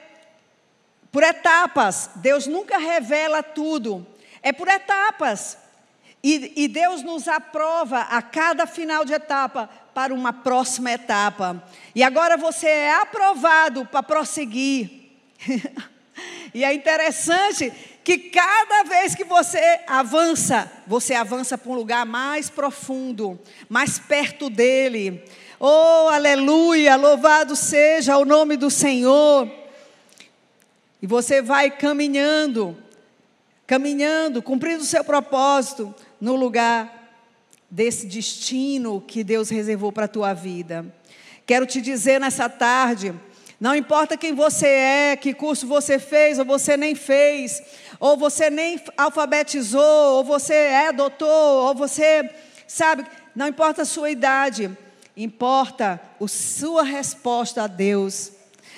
[1.10, 2.10] por etapas.
[2.14, 4.06] Deus nunca revela tudo.
[4.44, 5.65] É por etapas.
[6.28, 11.62] E, e Deus nos aprova a cada final de etapa para uma próxima etapa.
[11.94, 14.90] E agora você é aprovado para prosseguir.
[16.52, 22.50] e é interessante que cada vez que você avança, você avança para um lugar mais
[22.50, 25.22] profundo, mais perto dele.
[25.60, 26.96] Oh, aleluia!
[26.96, 29.48] Louvado seja o nome do Senhor.
[31.00, 32.76] E você vai caminhando,
[33.64, 36.96] caminhando, cumprindo o seu propósito no lugar
[37.70, 40.86] desse destino que Deus reservou para a tua vida.
[41.44, 43.14] Quero te dizer nessa tarde,
[43.60, 47.62] não importa quem você é, que curso você fez ou você nem fez,
[47.98, 52.30] ou você nem alfabetizou, ou você é doutor, ou você,
[52.66, 54.70] sabe, não importa a sua idade,
[55.16, 58.32] importa a sua resposta a Deus,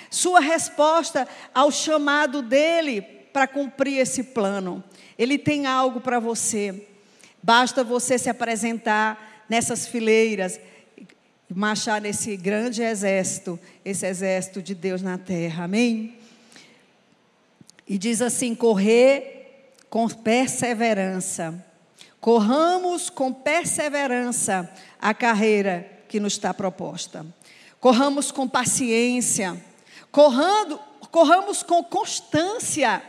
[0.09, 4.83] sua resposta ao chamado dele para cumprir esse plano.
[5.17, 6.87] Ele tem algo para você.
[7.41, 10.59] Basta você se apresentar nessas fileiras
[11.53, 15.63] marchar nesse grande exército, esse exército de Deus na terra.
[15.63, 16.17] Amém?
[17.87, 21.65] E diz assim: correr com perseverança.
[22.21, 24.69] Corramos com perseverança
[25.01, 27.25] a carreira que nos está proposta.
[27.79, 29.59] Corramos com paciência.
[30.11, 30.77] Corrando,
[31.11, 33.01] corramos com constância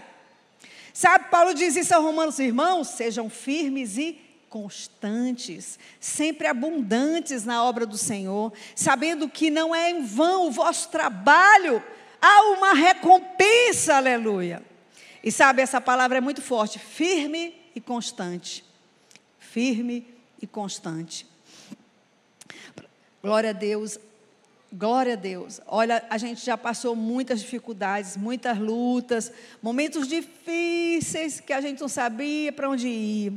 [0.93, 7.87] Sabe, Paulo diz isso a Romanos, irmãos, sejam firmes e constantes, sempre abundantes na obra
[7.87, 11.83] do Senhor, sabendo que não é em vão o vosso trabalho,
[12.21, 14.63] há uma recompensa, aleluia.
[15.23, 18.65] E sabe, essa palavra é muito forte, firme e constante.
[19.39, 20.07] Firme
[20.43, 21.27] e constante.
[23.23, 23.99] Glória a Deus.
[24.73, 25.61] Glória a Deus.
[25.67, 31.89] Olha, a gente já passou muitas dificuldades, muitas lutas, momentos difíceis que a gente não
[31.89, 33.33] sabia para onde ir.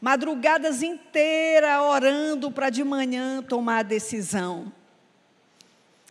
[0.00, 4.72] Madrugadas inteiras orando para de manhã tomar a decisão.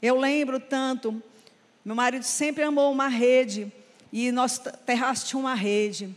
[0.02, 1.24] Eu lembro tanto,
[1.84, 3.72] meu marido sempre amou uma rede,
[4.12, 6.14] e nosso terraço tinha uma rede.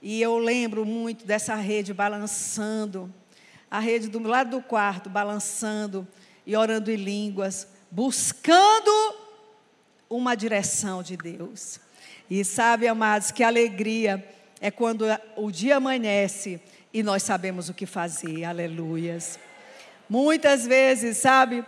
[0.00, 3.12] E eu lembro muito dessa rede balançando,
[3.70, 6.08] a rede do lado do quarto balançando
[6.46, 9.16] e orando em línguas, buscando
[10.08, 11.80] uma direção de Deus.
[12.28, 14.24] E sabe, amados, que alegria
[14.60, 16.60] é quando o dia amanhece
[16.92, 18.44] e nós sabemos o que fazer.
[18.44, 19.38] Aleluias.
[20.08, 21.64] Muitas vezes, sabe,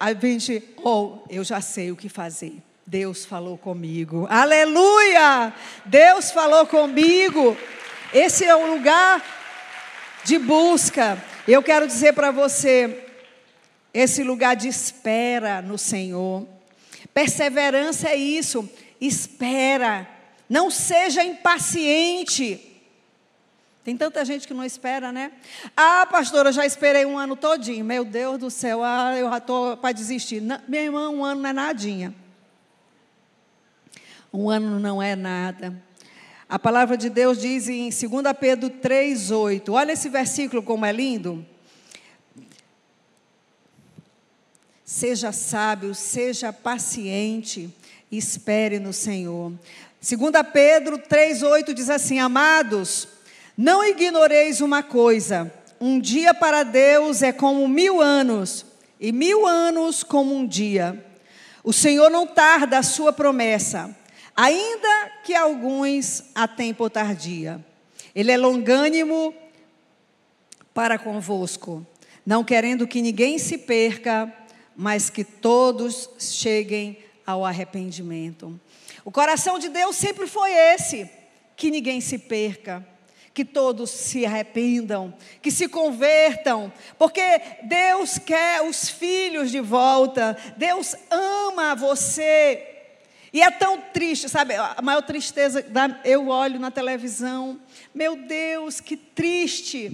[0.00, 2.56] a gente, oh, eu já sei o que fazer.
[2.86, 4.26] Deus falou comigo.
[4.28, 5.52] Aleluia!
[5.86, 7.56] Deus falou comigo.
[8.12, 9.22] Esse é o lugar
[10.24, 11.22] de busca.
[11.46, 13.03] Eu quero dizer para você,
[13.94, 16.44] esse lugar de espera no Senhor.
[17.14, 18.68] Perseverança é isso,
[19.00, 20.08] espera.
[20.50, 22.72] Não seja impaciente.
[23.84, 25.30] Tem tanta gente que não espera, né?
[25.76, 27.84] Ah, pastora, já esperei um ano todinho.
[27.84, 30.40] Meu Deus do céu, ah, eu já estou para desistir.
[30.40, 32.14] Não, minha irmã, um ano não é nadinha.
[34.32, 35.80] Um ano não é nada.
[36.48, 38.02] A palavra de Deus diz em 2
[38.40, 39.72] Pedro 3,8.
[39.72, 41.46] Olha esse versículo como é lindo.
[44.94, 47.68] Seja sábio, seja paciente,
[48.12, 49.52] espere no Senhor.
[50.00, 53.08] 2 Pedro 3,8 diz assim: Amados,
[53.58, 58.64] não ignoreis uma coisa: um dia para Deus é como mil anos,
[59.00, 61.04] e mil anos como um dia.
[61.64, 63.92] O Senhor não tarda a sua promessa
[64.36, 67.58] ainda que alguns a tenham por tardia.
[68.14, 69.34] Ele é longânimo
[70.72, 71.84] para convosco,
[72.24, 74.32] não querendo que ninguém se perca,
[74.76, 78.58] mas que todos cheguem ao arrependimento.
[79.04, 81.08] O coração de Deus sempre foi esse:
[81.56, 82.86] que ninguém se perca,
[83.32, 87.22] que todos se arrependam, que se convertam, porque
[87.62, 92.74] Deus quer os filhos de volta, Deus ama você
[93.34, 94.54] e é tão triste, sabe?
[94.54, 97.60] A maior tristeza, da, eu olho na televisão,
[97.92, 99.90] meu Deus, que triste.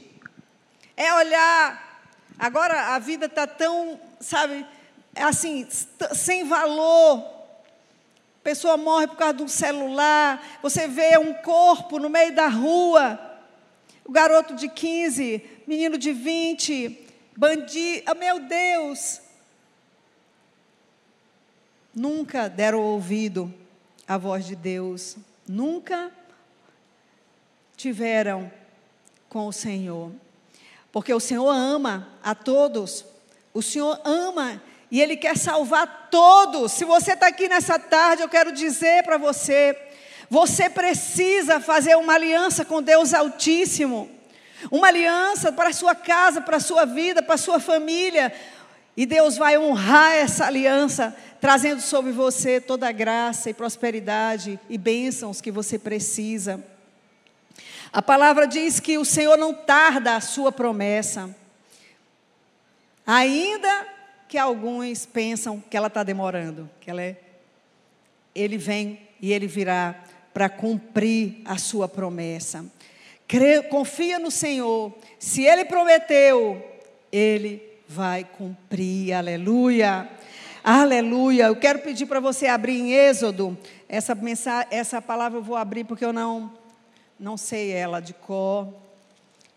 [0.95, 2.05] É olhar,
[2.39, 4.67] agora a vida está tão, sabe,
[5.17, 5.67] assim,
[6.15, 7.41] sem valor.
[8.43, 13.19] Pessoa morre por causa de um celular, você vê um corpo no meio da rua,
[14.05, 17.07] o garoto de 15, menino de 20,
[17.37, 19.21] bandido, oh, meu Deus,
[21.95, 23.53] nunca deram ouvido
[24.09, 25.17] à voz de Deus,
[25.47, 26.11] nunca
[27.77, 28.51] tiveram
[29.29, 30.13] com o Senhor.
[30.91, 33.05] Porque o Senhor ama a todos,
[33.53, 36.73] o Senhor ama e Ele quer salvar todos.
[36.73, 39.77] Se você está aqui nessa tarde, eu quero dizer para você:
[40.29, 44.11] você precisa fazer uma aliança com Deus Altíssimo,
[44.71, 48.33] uma aliança para a sua casa, para a sua vida, para a sua família,
[48.97, 54.77] e Deus vai honrar essa aliança trazendo sobre você toda a graça e prosperidade e
[54.77, 56.63] bênçãos que você precisa.
[57.93, 61.35] A palavra diz que o Senhor não tarda a sua promessa,
[63.11, 63.89] ainda
[64.29, 67.17] que alguns pensam que ela está demorando, que ela é,
[68.33, 70.01] ele vem e ele virá
[70.33, 72.65] para cumprir a sua promessa.
[73.69, 76.65] Confia no Senhor, se Ele prometeu,
[77.13, 80.09] Ele vai cumprir, aleluia.
[80.63, 81.47] Aleluia.
[81.47, 83.57] Eu quero pedir para você abrir em Êxodo.
[83.89, 86.53] Essa, mensagem, essa palavra eu vou abrir porque eu não,
[87.19, 88.69] não sei ela de cor.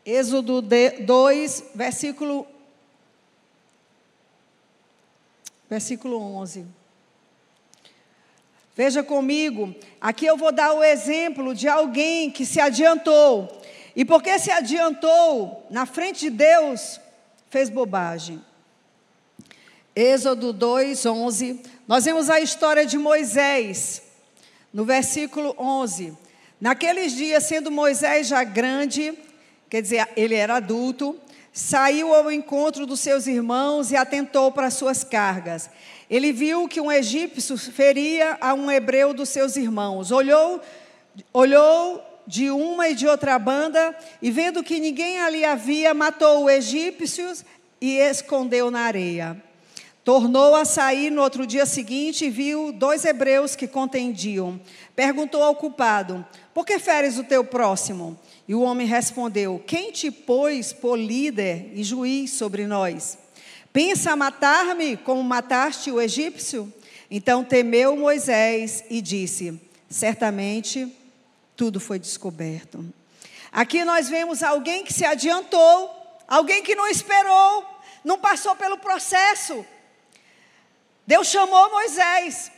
[0.06, 2.48] Êxodo 2, versículo,
[5.74, 6.68] versículo 11.
[8.76, 13.62] Veja comigo, aqui eu vou dar o exemplo de alguém que se adiantou.
[13.96, 17.00] E porque se adiantou na frente de Deus,
[17.50, 18.40] fez bobagem.
[19.96, 21.62] Êxodo 2, 11.
[21.88, 24.04] Nós vemos a história de Moisés,
[24.72, 26.16] no versículo 11.
[26.62, 29.18] Naqueles dias, sendo Moisés já grande,
[29.68, 31.20] quer dizer, ele era adulto,
[31.54, 35.70] saiu ao encontro dos seus irmãos e atentou para suas cargas.
[36.10, 40.12] Ele viu que um egípcio feria a um hebreu dos seus irmãos.
[40.12, 40.60] Olhou,
[41.32, 46.50] olhou de uma e de outra banda, e vendo que ninguém ali havia, matou o
[46.50, 47.46] egípcios
[47.80, 49.42] e escondeu na areia.
[50.04, 54.60] Tornou a sair no outro dia seguinte e viu dois hebreus que contendiam.
[54.96, 58.18] Perguntou ao culpado: Por que feres o teu próximo?
[58.48, 63.18] E o homem respondeu: Quem te pôs por líder e juiz sobre nós?
[63.72, 66.72] Pensa matar-me como mataste o egípcio?
[67.10, 70.92] Então temeu Moisés e disse: Certamente
[71.56, 72.86] tudo foi descoberto.
[73.52, 75.92] Aqui nós vemos alguém que se adiantou,
[76.28, 77.66] alguém que não esperou,
[78.04, 79.66] não passou pelo processo.
[81.06, 82.52] Deus chamou Moisés.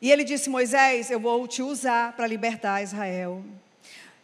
[0.00, 3.44] E ele disse: Moisés, eu vou te usar para libertar Israel.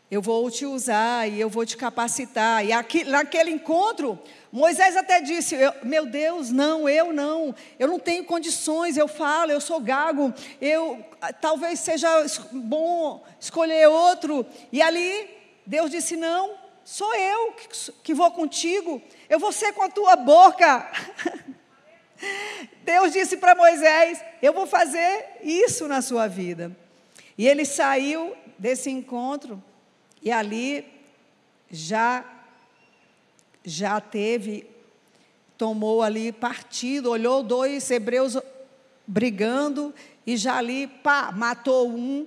[0.09, 2.64] Eu vou te usar e eu vou te capacitar.
[2.64, 4.16] E aqui, naquele encontro,
[4.52, 8.96] Moisés até disse: Meu Deus, não, eu não, eu não tenho condições.
[8.96, 11.04] Eu falo, eu sou gago, eu
[11.40, 12.09] talvez seja
[12.52, 14.46] bom escolher outro.
[14.70, 15.28] E ali,
[15.66, 16.54] Deus disse: Não,
[16.84, 20.88] sou eu que, que vou contigo, eu vou ser com a tua boca.
[22.84, 26.70] Deus disse para Moisés: Eu vou fazer isso na sua vida.
[27.36, 29.61] E ele saiu desse encontro
[30.27, 30.85] e ali
[31.70, 32.24] já
[33.64, 34.66] já teve
[35.57, 38.37] tomou ali partido, olhou dois hebreus
[39.07, 39.95] brigando
[40.27, 42.27] e já ali pá, matou um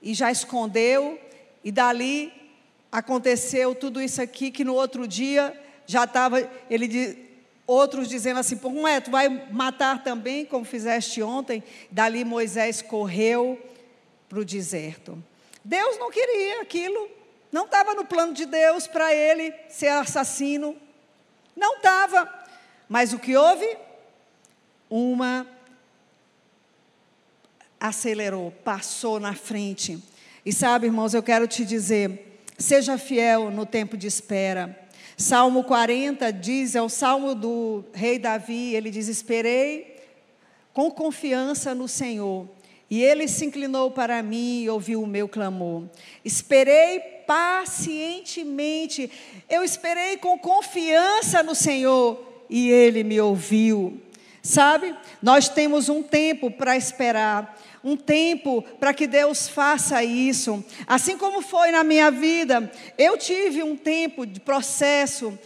[0.00, 1.20] e já escondeu
[1.64, 2.32] e dali
[2.92, 5.52] aconteceu tudo isso aqui que no outro dia
[5.84, 6.86] já estava ele
[7.66, 11.60] outros dizendo assim, não é, tu vai matar também como fizeste ontem.
[11.90, 13.60] Dali Moisés correu
[14.28, 15.20] para o deserto.
[15.64, 17.21] Deus não queria aquilo.
[17.52, 20.74] Não estava no plano de Deus para ele ser assassino.
[21.54, 22.32] Não estava.
[22.88, 23.76] Mas o que houve?
[24.88, 25.46] Uma
[27.78, 30.02] acelerou, passou na frente.
[30.46, 34.78] E sabe, irmãos, eu quero te dizer: seja fiel no tempo de espera.
[35.16, 40.00] Salmo 40 diz, é o salmo do rei Davi, ele diz: Esperei
[40.72, 42.48] com confiança no Senhor,
[42.92, 45.84] e ele se inclinou para mim e ouviu o meu clamor.
[46.22, 49.10] Esperei pacientemente.
[49.48, 53.98] Eu esperei com confiança no Senhor e Ele me ouviu.
[54.42, 54.94] Sabe?
[55.22, 60.62] Nós temos um tempo para esperar, um tempo para que Deus faça isso.
[60.86, 65.38] Assim como foi na minha vida, eu tive um tempo de processo,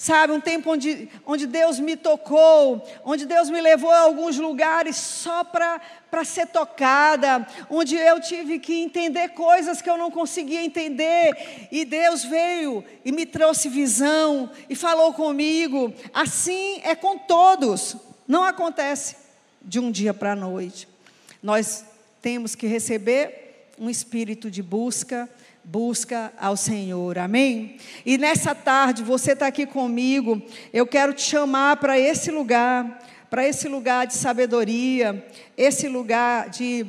[0.00, 4.94] Sabe, um tempo onde, onde Deus me tocou, onde Deus me levou a alguns lugares
[4.94, 5.80] só para
[6.24, 12.22] ser tocada, onde eu tive que entender coisas que eu não conseguia entender, e Deus
[12.22, 15.92] veio e me trouxe visão e falou comigo.
[16.14, 17.96] Assim é com todos,
[18.28, 19.16] não acontece
[19.60, 20.86] de um dia para a noite.
[21.42, 21.84] Nós
[22.22, 25.28] temos que receber um espírito de busca,
[25.70, 27.76] busca ao Senhor, amém?
[28.06, 30.40] E nessa tarde, você está aqui comigo,
[30.72, 35.26] eu quero te chamar para esse lugar, para esse lugar de sabedoria,
[35.58, 36.86] esse lugar de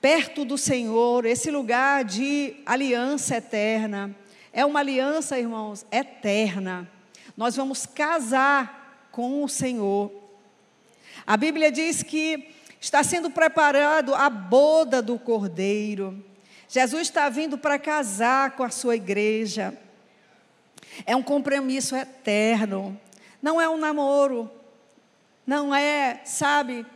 [0.00, 4.14] perto do Senhor, esse lugar de aliança eterna.
[4.52, 6.88] É uma aliança, irmãos, eterna.
[7.36, 10.12] Nós vamos casar com o Senhor.
[11.26, 12.50] A Bíblia diz que
[12.80, 16.24] está sendo preparado a boda do Cordeiro.
[16.72, 19.76] Jesus está vindo para casar com a sua igreja.
[21.04, 22.98] É um compromisso eterno.
[23.42, 24.50] Não é um namoro.
[25.46, 26.86] Não é, sabe,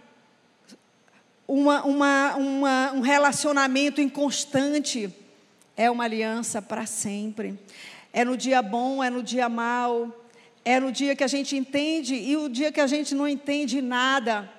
[1.46, 5.14] uma, uma, uma, um relacionamento inconstante.
[5.76, 7.60] É uma aliança para sempre.
[8.14, 10.10] É no dia bom, é no dia mau.
[10.64, 13.82] É no dia que a gente entende e o dia que a gente não entende
[13.82, 14.50] nada.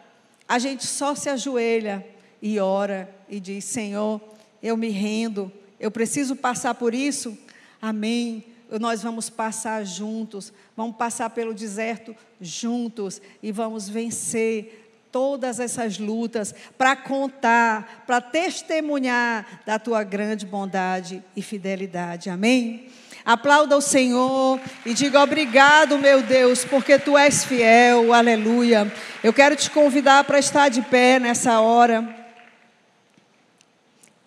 [0.47, 2.05] A gente só se ajoelha
[2.39, 7.37] e ora e diz: Senhor, eu me rendo, eu preciso passar por isso?
[7.81, 8.43] Amém.
[8.79, 16.53] Nós vamos passar juntos, vamos passar pelo deserto juntos e vamos vencer todas essas lutas
[16.77, 22.29] para contar, para testemunhar da tua grande bondade e fidelidade.
[22.29, 22.89] Amém?
[23.23, 28.13] Aplauda o Senhor e diga obrigado, meu Deus, porque tu és fiel.
[28.13, 28.91] Aleluia.
[29.23, 32.16] Eu quero te convidar para estar de pé nessa hora.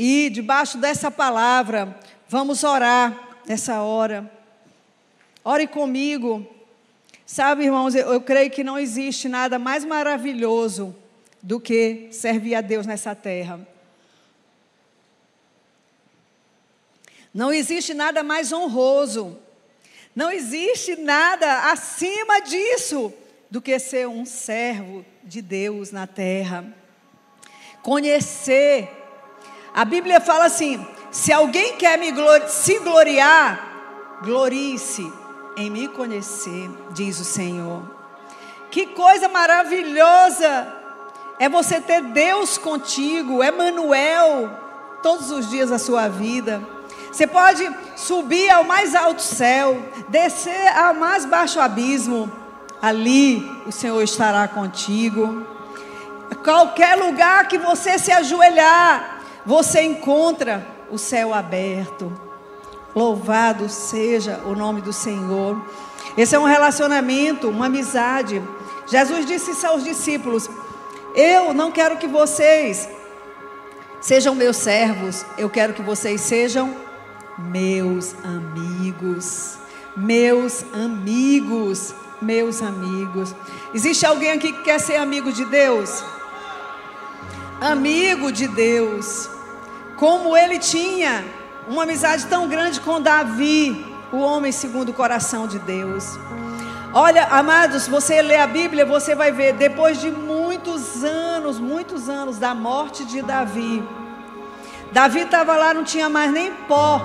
[0.03, 1.95] E debaixo dessa palavra,
[2.27, 4.33] vamos orar nessa hora.
[5.45, 6.49] Ore comigo.
[7.27, 10.97] Sabe, irmãos, eu, eu creio que não existe nada mais maravilhoso
[11.43, 13.61] do que servir a Deus nessa terra.
[17.35, 19.37] Não existe nada mais honroso.
[20.17, 23.13] Não existe nada acima disso
[23.51, 26.65] do que ser um servo de Deus na terra.
[27.83, 29.00] Conhecer
[29.75, 35.13] a Bíblia fala assim: se alguém quer me glori se gloriar, glorie-se
[35.57, 37.83] em me conhecer, diz o Senhor.
[38.71, 40.73] Que coisa maravilhosa
[41.39, 44.51] é você ter Deus contigo, Emmanuel,
[45.03, 46.63] todos os dias da sua vida.
[47.11, 52.31] Você pode subir ao mais alto céu, descer ao mais baixo abismo,
[52.81, 55.45] ali o Senhor estará contigo.
[56.45, 59.20] Qualquer lugar que você se ajoelhar,
[59.51, 62.13] você encontra o céu aberto.
[62.95, 65.61] Louvado seja o nome do Senhor.
[66.17, 68.41] Esse é um relacionamento, uma amizade.
[68.87, 70.49] Jesus disse aos discípulos:
[71.17, 72.89] Eu não quero que vocês
[74.01, 76.73] sejam meus servos, eu quero que vocês sejam
[77.37, 79.59] meus amigos.
[79.97, 81.93] Meus amigos,
[82.23, 83.35] meus amigos.
[83.75, 86.05] Existe alguém aqui que quer ser amigo de Deus?
[87.61, 89.40] Amigo de Deus.
[90.01, 91.25] Como ele tinha
[91.69, 96.19] uma amizade tão grande com Davi, o homem segundo o coração de Deus.
[96.93, 102.39] Olha, amados, você lê a Bíblia, você vai ver, depois de muitos anos, muitos anos
[102.39, 103.81] da morte de Davi,
[104.93, 107.01] Davi estava lá, não tinha mais nem pó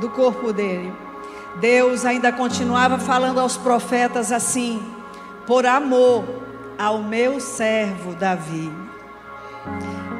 [0.00, 0.92] do corpo dele.
[1.56, 4.82] Deus ainda continuava falando aos profetas assim:
[5.46, 6.24] por amor
[6.78, 8.85] ao meu servo Davi.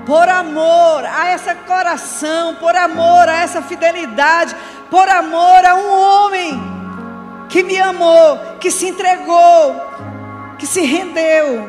[0.06, 4.54] Por amor a esse coração, por amor a essa fidelidade,
[4.88, 6.62] por amor a um homem
[7.48, 9.74] que me amou, que se entregou,
[10.58, 11.68] que se rendeu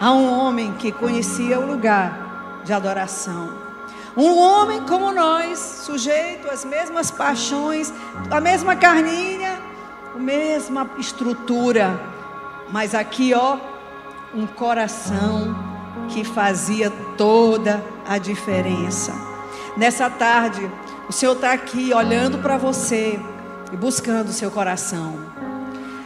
[0.00, 3.58] a um homem que conhecia o lugar de adoração.
[4.16, 7.92] Um homem como nós, sujeito às mesmas paixões,
[8.30, 9.58] a mesma carninha,
[10.14, 12.00] a mesma estrutura,
[12.70, 13.56] mas aqui, ó,
[14.34, 15.69] um coração
[16.08, 19.12] que fazia toda a diferença.
[19.76, 20.70] Nessa tarde,
[21.08, 23.18] o Senhor está aqui olhando para você
[23.72, 25.18] e buscando o seu coração.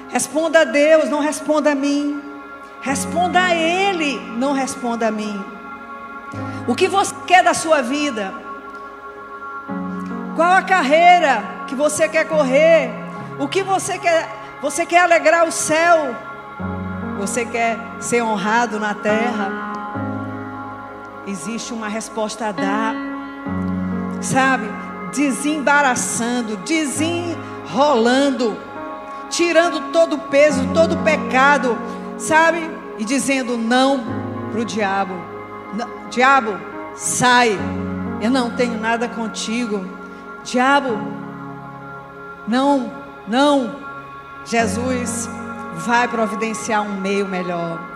[0.09, 2.23] Responda a Deus, não responda a mim.
[2.81, 5.43] Responda a Ele, não responda a mim.
[6.69, 8.33] O que você quer da sua vida?
[10.37, 12.91] Qual a carreira que você quer correr?
[13.39, 14.29] O que você quer?
[14.61, 16.15] Você quer alegrar o céu?
[17.19, 19.74] Você quer ser honrado na terra?
[21.27, 22.95] Existe uma resposta a dar,
[24.21, 24.67] sabe?
[25.15, 28.57] Desembaraçando, desenrolando,
[29.31, 31.79] tirando todo o peso, todo o pecado,
[32.19, 32.71] sabe?
[32.99, 34.05] E dizendo não
[34.53, 35.15] para o diabo.
[36.11, 36.59] Diabo,
[36.95, 37.59] sai,
[38.21, 39.85] eu não tenho nada contigo.
[40.45, 40.99] Diabo,
[42.47, 42.93] não,
[43.27, 43.83] não.
[44.45, 45.29] Jesus
[45.77, 47.94] vai providenciar um meio melhor.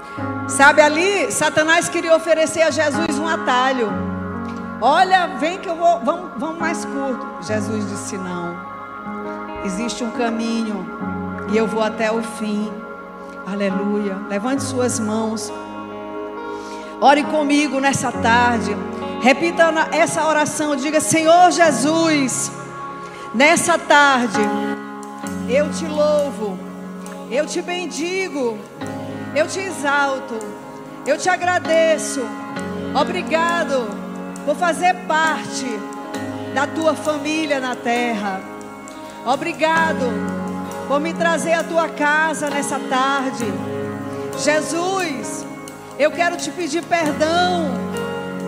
[0.49, 3.91] Sabe ali, Satanás queria oferecer a Jesus um atalho.
[4.81, 7.27] Olha, vem que eu vou, vamos, vamos mais curto.
[7.43, 8.57] Jesus disse não.
[9.65, 10.87] Existe um caminho
[11.53, 12.73] e eu vou até o fim.
[13.47, 14.17] Aleluia.
[14.29, 15.53] Levante suas mãos.
[17.01, 18.77] Ore comigo nessa tarde.
[19.21, 20.77] Repita essa oração.
[20.77, 22.53] Diga: Senhor Jesus,
[23.35, 24.41] nessa tarde,
[25.49, 26.59] eu te louvo,
[27.31, 28.59] eu te bendigo,
[29.35, 30.39] eu te exalto,
[31.07, 32.21] eu te agradeço.
[32.95, 33.89] Obrigado
[34.45, 35.67] por fazer parte
[36.55, 38.41] da tua família na terra.
[39.27, 40.07] Obrigado
[40.87, 43.45] por me trazer à tua casa nessa tarde.
[44.39, 45.45] Jesus,
[45.99, 47.67] eu quero te pedir perdão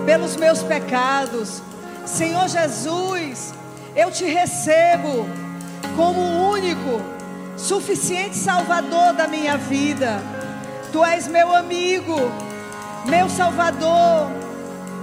[0.07, 1.63] pelos meus pecados.
[2.07, 3.53] Senhor Jesus,
[3.95, 5.29] eu te recebo
[5.97, 7.01] como o único,
[7.57, 10.40] suficiente Salvador da minha vida.
[10.93, 12.17] Tu és meu amigo,
[13.07, 14.29] meu Salvador,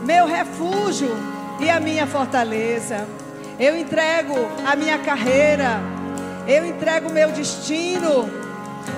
[0.04, 1.16] meu refúgio
[1.60, 3.08] e a minha fortaleza.
[3.60, 4.36] Eu entrego
[4.66, 5.80] a minha carreira,
[6.48, 8.30] eu entrego meu destino,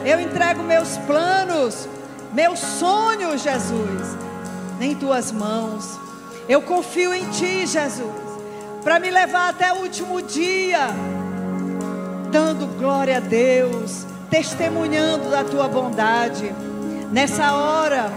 [0.05, 1.87] eu entrego meus planos
[2.33, 4.17] meu sonho, Jesus,
[4.79, 5.99] em tuas mãos.
[6.47, 8.11] Eu confio em ti, Jesus,
[8.83, 10.89] para me levar até o último dia,
[12.31, 16.53] dando glória a Deus, testemunhando da tua bondade.
[17.11, 18.11] Nessa hora,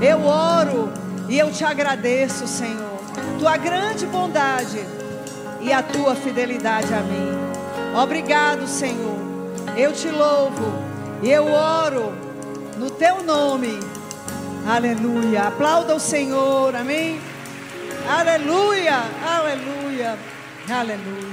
[0.00, 0.92] eu oro
[1.28, 2.98] e eu te agradeço, Senhor,
[3.38, 4.84] tua grande bondade
[5.60, 7.30] e a tua fidelidade a mim.
[8.02, 9.16] Obrigado, Senhor.
[9.76, 10.72] Eu te louvo
[11.22, 12.12] e eu oro
[12.76, 13.78] no teu nome.
[14.66, 15.44] Aleluia.
[15.44, 16.74] Aplauda o Senhor.
[16.74, 17.20] Amém.
[18.08, 19.02] Aleluia.
[19.24, 20.18] Aleluia.
[20.68, 21.31] Aleluia.